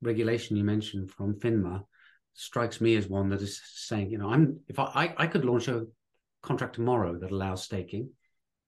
regulation 0.00 0.56
you 0.56 0.64
mentioned 0.64 1.10
from 1.10 1.34
FINMA 1.34 1.84
strikes 2.32 2.80
me 2.80 2.96
as 2.96 3.08
one 3.08 3.28
that 3.30 3.42
is 3.42 3.60
saying, 3.74 4.10
you 4.10 4.18
know, 4.18 4.30
I'm 4.30 4.60
if 4.68 4.78
I 4.78 4.84
I, 4.84 5.14
I 5.18 5.26
could 5.26 5.44
launch 5.44 5.68
a 5.68 5.86
contract 6.42 6.76
tomorrow 6.76 7.18
that 7.18 7.30
allows 7.30 7.64
staking, 7.64 8.10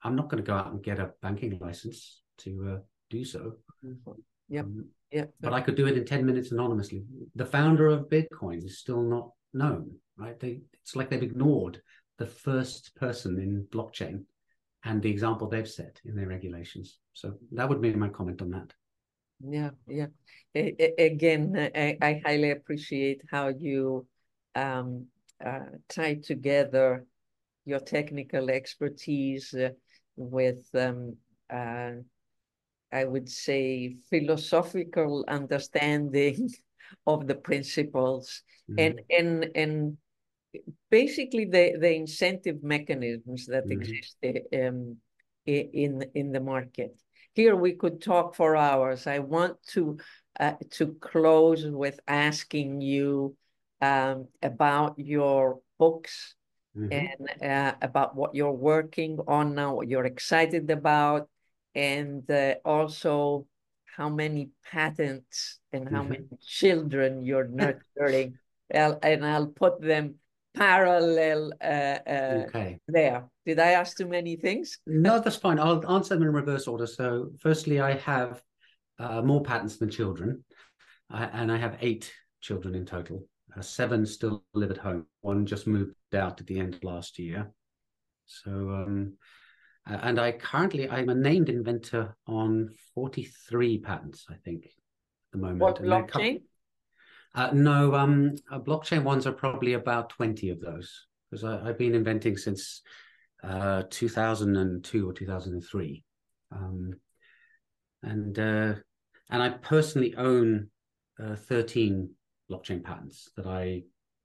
I'm 0.02 0.16
not 0.16 0.28
going 0.28 0.42
to 0.42 0.46
go 0.46 0.54
out 0.54 0.72
and 0.72 0.82
get 0.82 0.98
a 0.98 1.12
banking 1.22 1.58
license 1.60 2.20
to 2.38 2.74
uh, 2.74 2.78
do 3.08 3.24
so. 3.24 3.54
Yep. 4.52 4.64
Um, 4.66 4.84
yeah. 5.10 5.24
But 5.40 5.54
I 5.54 5.62
could 5.62 5.76
do 5.76 5.86
it 5.86 5.96
in 5.96 6.04
10 6.04 6.26
minutes 6.26 6.52
anonymously. 6.52 7.04
The 7.34 7.46
founder 7.46 7.86
of 7.86 8.10
Bitcoin 8.10 8.64
is 8.64 8.78
still 8.78 9.02
not 9.02 9.30
known, 9.54 9.96
right? 10.16 10.38
They, 10.38 10.60
it's 10.82 10.94
like 10.94 11.08
they've 11.08 11.22
ignored 11.22 11.80
the 12.18 12.26
first 12.26 12.94
person 12.94 13.38
in 13.38 13.66
blockchain 13.70 14.24
and 14.84 15.00
the 15.00 15.10
example 15.10 15.48
they've 15.48 15.68
set 15.68 16.00
in 16.04 16.14
their 16.14 16.26
regulations. 16.26 16.98
So 17.14 17.34
that 17.52 17.68
would 17.68 17.80
be 17.80 17.94
my 17.94 18.08
comment 18.08 18.42
on 18.42 18.50
that. 18.50 18.72
Yeah, 19.40 19.70
yeah. 19.88 20.06
again, 20.54 21.70
I, 21.74 21.96
I, 22.00 22.20
highly 22.24 22.50
appreciate 22.50 23.22
how 23.30 23.48
you 23.48 24.06
um, 24.54 25.06
uh, 25.44 25.60
tie 25.88 26.14
together 26.22 27.06
your 27.64 27.80
technical 27.80 28.50
expertise 28.50 29.54
uh, 29.54 29.70
with, 30.16 30.64
um, 30.74 31.16
uh, 31.50 31.92
I 32.92 33.04
would 33.04 33.28
say, 33.28 33.96
philosophical 34.10 35.24
understanding 35.28 36.50
of 37.06 37.26
the 37.26 37.34
principles 37.34 38.42
mm-hmm. 38.70 38.78
and 38.78 39.00
and 39.10 39.56
and 39.56 39.96
basically 40.90 41.46
the 41.46 41.76
the 41.78 41.94
incentive 41.94 42.62
mechanisms 42.62 43.46
that 43.46 43.64
mm-hmm. 43.64 43.80
exist 43.80 44.16
um, 44.54 44.96
in 45.46 46.04
in 46.14 46.32
the 46.32 46.40
market. 46.40 46.94
Here 47.34 47.56
we 47.56 47.72
could 47.72 48.02
talk 48.02 48.34
for 48.34 48.56
hours. 48.56 49.06
I 49.06 49.20
want 49.20 49.56
to 49.68 49.98
uh, 50.38 50.54
to 50.72 50.94
close 51.00 51.64
with 51.66 51.98
asking 52.06 52.80
you 52.80 53.36
um, 53.80 54.28
about 54.42 54.98
your 54.98 55.60
books 55.78 56.34
mm-hmm. 56.76 56.92
and 56.92 57.42
uh, 57.42 57.74
about 57.82 58.14
what 58.14 58.34
you're 58.34 58.52
working 58.52 59.18
on 59.26 59.54
now, 59.54 59.74
what 59.74 59.88
you're 59.88 60.04
excited 60.04 60.70
about, 60.70 61.28
and 61.74 62.28
uh, 62.30 62.54
also 62.64 63.46
how 63.96 64.08
many 64.08 64.50
patents 64.70 65.58
and 65.72 65.88
how 65.88 66.00
mm-hmm. 66.00 66.10
many 66.10 66.28
children 66.44 67.22
you're 67.22 67.48
nurturing. 67.48 68.38
and 68.70 69.24
I'll 69.24 69.48
put 69.48 69.80
them 69.82 70.14
parallel 70.54 71.52
uh, 71.62 71.98
uh, 72.06 72.44
okay. 72.48 72.78
there. 72.88 73.28
Did 73.44 73.58
I 73.58 73.72
ask 73.72 73.96
too 73.96 74.06
many 74.06 74.36
things? 74.36 74.78
no, 74.86 75.18
that's 75.18 75.36
fine. 75.36 75.58
I'll 75.58 75.86
answer 75.90 76.14
them 76.14 76.22
in 76.22 76.32
reverse 76.32 76.66
order. 76.66 76.86
So, 76.86 77.30
firstly, 77.40 77.80
I 77.80 77.94
have 77.98 78.42
uh, 78.98 79.22
more 79.22 79.42
patents 79.42 79.76
than 79.76 79.90
children, 79.90 80.44
I, 81.10 81.24
and 81.24 81.50
I 81.50 81.56
have 81.56 81.78
eight 81.80 82.12
children 82.40 82.74
in 82.74 82.86
total. 82.86 83.26
Uh, 83.56 83.60
seven 83.60 84.06
still 84.06 84.44
live 84.54 84.70
at 84.70 84.78
home. 84.78 85.06
One 85.20 85.44
just 85.44 85.66
moved 85.66 85.94
out 86.14 86.40
at 86.40 86.46
the 86.46 86.58
end 86.58 86.74
of 86.74 86.84
last 86.84 87.18
year. 87.18 87.50
So, 88.26 88.50
um, 88.50 89.14
and 89.86 90.20
I 90.20 90.32
currently 90.32 90.88
I'm 90.88 91.08
a 91.08 91.14
named 91.14 91.48
inventor 91.48 92.16
on 92.26 92.70
43 92.94 93.78
patents, 93.78 94.26
I 94.30 94.34
think, 94.44 94.66
at 94.66 94.70
the 95.32 95.38
moment. 95.38 95.60
What 95.60 95.82
blockchain? 95.82 96.42
Uh, 97.34 97.50
no, 97.52 97.94
um, 97.94 98.34
uh, 98.50 98.58
blockchain 98.58 99.02
ones 99.02 99.26
are 99.26 99.32
probably 99.32 99.72
about 99.72 100.10
20 100.10 100.50
of 100.50 100.60
those 100.60 101.06
because 101.30 101.44
I've 101.44 101.78
been 101.78 101.94
inventing 101.94 102.36
since 102.36 102.82
uh, 103.42 103.84
2002 103.90 105.08
or 105.08 105.12
2003. 105.12 106.04
Um, 106.52 106.92
and 108.02 108.38
uh, 108.38 108.74
and 109.30 109.42
I 109.42 109.48
personally 109.48 110.14
own 110.16 110.68
uh, 111.22 111.36
13 111.36 112.10
blockchain 112.50 112.84
patents 112.84 113.30
that 113.36 113.46
I 113.46 113.84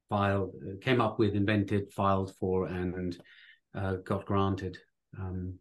filed, 0.10 0.56
uh, 0.62 0.74
came 0.82 1.00
up 1.00 1.20
with, 1.20 1.36
invented, 1.36 1.94
filed 1.94 2.36
for, 2.40 2.68
and 2.68 3.18
uh, 3.74 3.96
got 4.04 4.26
granted. 4.26 4.78
Um, 5.20 5.60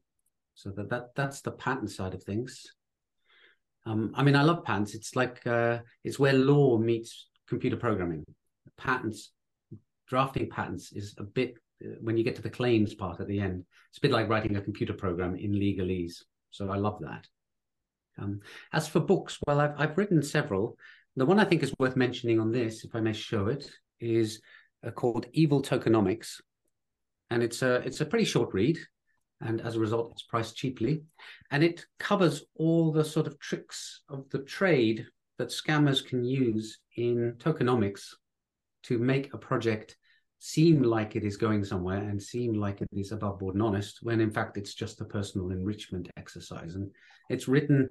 so 0.55 0.71
that, 0.71 0.89
that 0.89 1.15
that's 1.15 1.43
the 1.43 1.51
patent 1.51 1.91
side 1.91 2.15
of 2.15 2.23
things. 2.23 2.65
Um, 3.85 4.13
I 4.15 4.23
mean, 4.23 4.35
I 4.35 4.43
love 4.43 4.65
patents. 4.65 4.95
It's 4.95 5.15
like 5.15 5.47
uh, 5.47 5.79
it's 6.03 6.19
where 6.19 6.33
law 6.33 6.79
meets 6.79 7.29
computer 7.49 7.77
programming. 7.77 8.25
Patents, 8.77 9.33
drafting 10.09 10.49
patents 10.49 10.93
is 10.93 11.15
a 11.19 11.23
bit 11.23 11.55
uh, 11.85 11.97
when 12.01 12.17
you 12.17 12.25
get 12.25 12.37
to 12.37 12.43
the 12.43 12.51
claims 12.51 12.95
part 12.95 13.21
at 13.21 13.29
the 13.29 13.41
end. 13.41 13.65
It's 13.91 13.99
a 13.99 14.01
bit 14.01 14.11
like 14.11 14.29
writing 14.29 14.57
a 14.57 14.61
computer 14.63 14.95
program 14.95 15.37
in 15.37 15.53
legalese. 15.53 16.23
So 16.51 16.71
I 16.71 16.77
love 16.77 16.99
that. 17.01 17.27
Um, 18.19 18.41
as 18.73 18.89
for 18.89 19.01
books, 19.01 19.39
well, 19.47 19.61
I've 19.61 19.75
I've 19.79 19.99
written 19.99 20.23
several. 20.23 20.77
The 21.17 21.27
one 21.27 21.39
I 21.39 21.45
think 21.45 21.63
is 21.63 21.75
worth 21.79 21.97
mentioning 21.97 22.41
on 22.41 22.51
this, 22.51 22.85
if 22.85 22.95
I 22.95 23.01
may 23.01 23.13
show 23.13 23.47
it, 23.47 23.71
is 24.01 24.41
uh, 24.87 24.91
called 24.91 25.27
Evil 25.33 25.63
Tokenomics, 25.63 26.41
and 27.31 27.43
it's 27.43 27.63
a 27.63 27.77
it's 27.77 28.01
a 28.01 28.07
pretty 28.07 28.25
short 28.25 28.53
read, 28.53 28.79
and 29.41 29.61
as 29.61 29.77
a 29.77 29.81
result, 29.81 30.13
it's 30.13 30.23
priced 30.23 30.57
cheaply, 30.57 31.03
and 31.51 31.63
it 31.63 31.85
covers 31.99 32.45
all 32.55 32.93
the 32.93 33.05
sort 33.05 33.27
of 33.27 33.39
tricks 33.39 34.03
of 34.09 34.29
the 34.31 34.39
trade 34.41 35.07
that 35.39 35.49
scammers 35.49 36.05
can 36.05 36.25
use 36.25 36.79
in 36.97 37.35
tokenomics 37.39 38.15
to 38.85 38.99
make 38.99 39.35
a 39.35 39.39
project 39.39 39.97
seem 40.39 40.83
like 40.83 41.17
it 41.17 41.25
is 41.25 41.37
going 41.37 41.65
somewhere 41.65 41.99
and 41.99 42.23
seem 42.23 42.55
like 42.55 42.81
it 42.81 42.89
is 42.93 43.13
above 43.13 43.39
board 43.39 43.55
and 43.55 43.63
honest, 43.63 43.99
when 44.03 44.21
in 44.21 44.31
fact 44.31 44.57
it's 44.57 44.75
just 44.75 45.01
a 45.01 45.05
personal 45.05 45.51
enrichment 45.51 46.09
exercise. 46.17 46.75
And 46.75 46.91
it's 47.29 47.49
written 47.49 47.89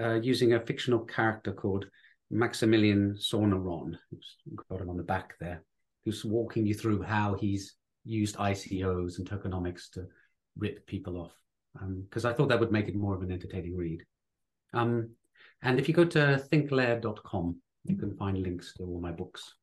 uh, 0.00 0.14
using 0.14 0.54
a 0.54 0.60
fictional 0.60 1.00
character 1.00 1.52
called 1.52 1.86
Maximilian 2.30 3.16
Sauneron, 3.18 3.96
who's 4.10 4.36
got 4.68 4.80
him 4.80 4.90
on 4.90 4.96
the 4.96 5.02
back 5.02 5.34
there, 5.38 5.62
who's 6.04 6.24
walking 6.24 6.66
you 6.66 6.74
through 6.74 7.02
how 7.02 7.34
he's 7.34 7.74
used 8.04 8.36
ICOs 8.36 9.18
and 9.18 9.28
tokenomics 9.28 9.90
to 9.92 10.06
rip 10.58 10.86
people 10.86 11.16
off. 11.18 11.32
Because 11.74 12.24
um, 12.24 12.30
I 12.30 12.34
thought 12.34 12.48
that 12.48 12.60
would 12.60 12.72
make 12.72 12.88
it 12.88 12.96
more 12.96 13.14
of 13.14 13.22
an 13.22 13.30
entertaining 13.30 13.76
read. 13.76 14.02
Um, 14.72 15.10
and 15.62 15.78
if 15.78 15.88
you 15.88 15.94
go 15.94 16.04
to 16.04 16.42
thinklair.com, 16.50 17.56
you 17.84 17.96
can 17.96 18.16
find 18.16 18.38
links 18.38 18.72
to 18.74 18.84
all 18.84 19.00
my 19.00 19.12
books. 19.12 19.54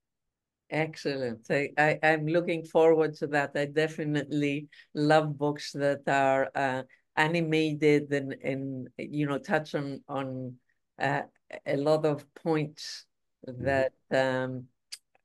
Excellent. 0.70 1.46
I, 1.50 1.70
I, 1.78 2.00
am 2.02 2.26
looking 2.26 2.64
forward 2.64 3.14
to 3.16 3.28
that. 3.28 3.52
I 3.56 3.66
definitely 3.66 4.68
love 4.96 5.38
books 5.38 5.72
that 5.74 6.02
are 6.08 6.50
uh, 6.56 6.84
animated 7.16 8.12
and, 8.12 8.34
and, 8.44 8.88
you 8.98 9.28
know, 9.28 9.38
touch 9.38 9.76
on, 9.76 10.02
on 10.08 10.56
uh, 11.00 11.22
a 11.66 11.78
lot 11.78 12.06
of 12.06 12.26
points 12.34 13.06
mm-hmm. 13.48 13.66
that 13.66 13.94
um, 14.12 14.66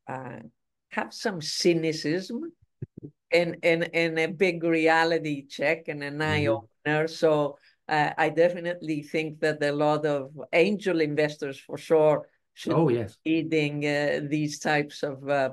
uh, 0.06 0.40
have 0.90 1.14
some 1.14 1.40
cynicism 1.40 2.52
and, 3.32 3.56
and, 3.62 3.88
and 3.94 4.18
a 4.18 4.26
big 4.26 4.62
reality 4.64 5.46
check 5.46 5.88
and 5.88 6.02
an 6.02 6.20
eye 6.22 6.46
opener. 6.46 6.68
Mm-hmm. 6.86 7.12
So 7.12 7.58
uh, 7.88 8.10
I 8.16 8.28
definitely 8.28 9.02
think 9.02 9.40
that 9.40 9.62
a 9.62 9.72
lot 9.72 10.06
of 10.06 10.30
angel 10.52 11.00
investors, 11.00 11.58
for 11.58 11.78
sure, 11.78 12.28
should 12.54 12.72
oh, 12.72 12.88
yes. 12.88 13.16
be 13.24 13.42
reading 13.42 13.86
uh, 13.86 14.20
these 14.28 14.58
types 14.58 15.02
of 15.02 15.28
uh, 15.28 15.50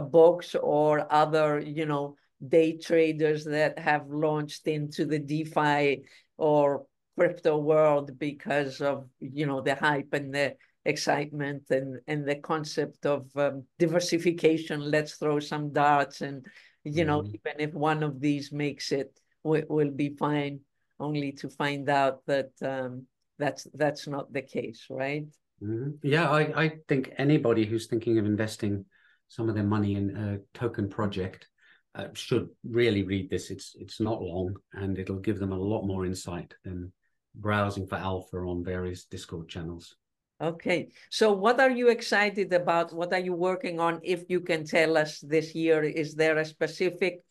books 0.00 0.54
or 0.54 1.10
other, 1.12 1.60
you 1.60 1.86
know, 1.86 2.16
day 2.46 2.76
traders 2.76 3.44
that 3.44 3.78
have 3.78 4.08
launched 4.08 4.66
into 4.68 5.04
the 5.04 5.18
DeFi 5.18 6.04
or 6.36 6.86
crypto 7.18 7.58
world 7.58 8.16
because 8.18 8.80
of 8.80 9.08
you 9.18 9.44
know 9.44 9.60
the 9.60 9.74
hype 9.74 10.12
and 10.12 10.32
the 10.32 10.54
excitement 10.84 11.64
and 11.70 11.98
and 12.06 12.26
the 12.26 12.36
concept 12.36 13.04
of 13.06 13.26
um, 13.36 13.64
diversification 13.78 14.80
let's 14.80 15.14
throw 15.14 15.40
some 15.40 15.72
darts 15.72 16.20
and 16.20 16.46
you 16.96 17.04
know 17.04 17.22
mm. 17.22 17.28
even 17.28 17.60
if 17.60 17.74
one 17.74 18.02
of 18.02 18.20
these 18.20 18.52
makes 18.52 18.92
it 18.92 19.18
we, 19.44 19.62
will 19.68 19.90
be 19.90 20.10
fine 20.10 20.60
only 21.00 21.32
to 21.32 21.48
find 21.48 21.88
out 21.88 22.24
that 22.26 22.50
um, 22.62 23.06
that's 23.38 23.66
that's 23.74 24.06
not 24.06 24.32
the 24.32 24.42
case, 24.42 24.86
right? 24.90 25.26
Mm-hmm. 25.62 25.90
Yeah, 26.02 26.30
I, 26.30 26.64
I 26.64 26.72
think 26.88 27.12
anybody 27.18 27.64
who's 27.64 27.86
thinking 27.86 28.18
of 28.18 28.26
investing 28.26 28.84
some 29.28 29.48
of 29.48 29.54
their 29.54 29.64
money 29.64 29.94
in 29.94 30.16
a 30.16 30.58
token 30.58 30.88
project 30.88 31.48
uh, 31.94 32.08
should 32.12 32.48
really 32.64 33.02
read 33.02 33.30
this. 33.30 33.50
It's 33.50 33.74
it's 33.78 34.00
not 34.00 34.22
long, 34.22 34.56
and 34.72 34.98
it'll 34.98 35.20
give 35.20 35.38
them 35.38 35.52
a 35.52 35.58
lot 35.58 35.86
more 35.86 36.04
insight 36.04 36.54
than 36.64 36.92
browsing 37.34 37.86
for 37.86 37.96
alpha 37.96 38.38
on 38.38 38.64
various 38.64 39.04
Discord 39.04 39.48
channels. 39.48 39.96
Okay, 40.40 40.88
so 41.10 41.32
what 41.32 41.58
are 41.58 41.70
you 41.70 41.88
excited 41.88 42.52
about? 42.52 42.92
What 42.92 43.12
are 43.12 43.18
you 43.18 43.34
working 43.34 43.80
on? 43.80 43.98
If 44.04 44.24
you 44.28 44.40
can 44.40 44.64
tell 44.64 44.96
us 44.96 45.18
this 45.18 45.52
year, 45.52 45.82
is 45.82 46.14
there 46.14 46.38
a 46.38 46.44
specific 46.44 47.22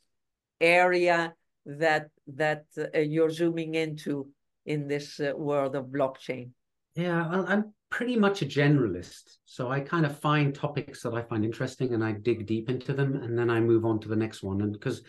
area 0.59 1.33
that 1.65 2.09
that 2.27 2.65
uh, 2.77 2.99
you're 2.99 3.29
zooming 3.29 3.75
into 3.75 4.27
in 4.65 4.87
this 4.87 5.21
uh, 5.21 5.31
world 5.37 5.75
of 5.75 5.85
blockchain? 5.85 6.49
Yeah, 6.95 7.29
well, 7.29 7.45
I'm 7.47 7.73
pretty 7.89 8.17
much 8.17 8.41
a 8.41 8.45
generalist. 8.45 9.37
So 9.45 9.71
I 9.71 9.79
kind 9.79 10.05
of 10.05 10.19
find 10.19 10.53
topics 10.53 11.01
that 11.03 11.13
I 11.13 11.21
find 11.21 11.45
interesting 11.45 11.93
and 11.93 12.03
I 12.03 12.11
dig 12.11 12.45
deep 12.45 12.69
into 12.69 12.91
them 12.93 13.15
and 13.15 13.37
then 13.37 13.49
I 13.49 13.61
move 13.61 13.85
on 13.85 13.99
to 14.01 14.09
the 14.09 14.15
next 14.15 14.43
one. 14.43 14.61
And 14.61 14.73
because 14.73 15.01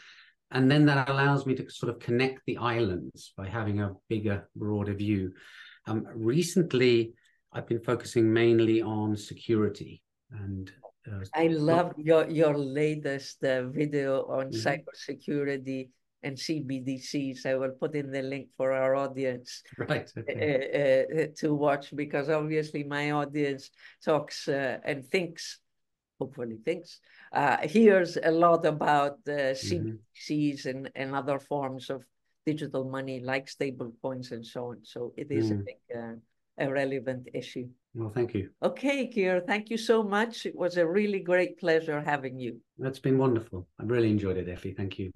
and 0.50 0.70
then 0.70 0.86
that 0.86 1.10
allows 1.10 1.46
me 1.46 1.54
to 1.56 1.68
sort 1.68 1.92
of 1.92 1.98
connect 1.98 2.42
the 2.46 2.58
islands 2.58 3.32
by 3.36 3.48
having 3.48 3.80
a 3.80 3.94
bigger, 4.08 4.48
broader 4.56 4.94
view. 4.94 5.32
Um, 5.86 6.06
recently, 6.14 7.14
I've 7.58 7.66
been 7.66 7.80
focusing 7.80 8.32
mainly 8.32 8.80
on 8.82 9.16
security 9.16 10.00
and. 10.30 10.70
Uh, 11.10 11.24
I 11.34 11.46
love 11.48 11.94
your 11.96 12.28
your 12.28 12.56
latest 12.56 13.42
uh, 13.42 13.66
video 13.68 14.26
on 14.28 14.50
mm-hmm. 14.50 14.62
cybersecurity 14.66 15.88
and 16.22 16.36
CBDCs. 16.36 17.46
I 17.46 17.54
will 17.56 17.70
put 17.70 17.94
in 17.94 18.12
the 18.12 18.22
link 18.22 18.48
for 18.56 18.72
our 18.72 18.94
audience 18.94 19.62
right, 19.78 20.10
okay. 20.16 21.06
uh, 21.14 21.22
uh, 21.22 21.26
to 21.38 21.54
watch 21.54 21.96
because 21.96 22.28
obviously 22.28 22.84
my 22.84 23.10
audience 23.10 23.70
talks 24.04 24.48
uh, 24.48 24.78
and 24.84 25.08
thinks, 25.10 25.58
hopefully 26.20 26.58
thinks, 26.64 27.00
uh, 27.32 27.56
hears 27.66 28.18
a 28.22 28.30
lot 28.30 28.66
about 28.66 29.24
CBDCs 29.24 29.98
mm-hmm. 30.28 30.68
and, 30.68 30.90
and 30.94 31.14
other 31.14 31.38
forms 31.38 31.90
of 31.90 32.04
digital 32.44 32.84
money 32.84 33.20
like 33.20 33.48
stable 33.48 33.92
coins 34.02 34.30
and 34.32 34.44
so 34.44 34.70
on. 34.70 34.78
So 34.82 35.12
it 35.16 35.30
is, 35.30 35.50
mm. 35.50 35.60
I 35.60 35.64
think, 35.64 35.80
uh, 35.96 36.16
a 36.58 36.70
relevant 36.70 37.28
issue. 37.34 37.68
Well, 37.94 38.10
thank 38.10 38.34
you. 38.34 38.50
Okay, 38.62 39.06
Keir, 39.08 39.40
thank 39.46 39.70
you 39.70 39.78
so 39.78 40.02
much. 40.02 40.46
It 40.46 40.54
was 40.54 40.76
a 40.76 40.86
really 40.86 41.20
great 41.20 41.58
pleasure 41.58 42.00
having 42.00 42.38
you. 42.38 42.60
That's 42.78 42.98
been 42.98 43.18
wonderful. 43.18 43.66
I 43.80 43.84
really 43.84 44.10
enjoyed 44.10 44.36
it, 44.36 44.48
Effie. 44.48 44.72
Thank 44.72 44.98
you. 44.98 45.10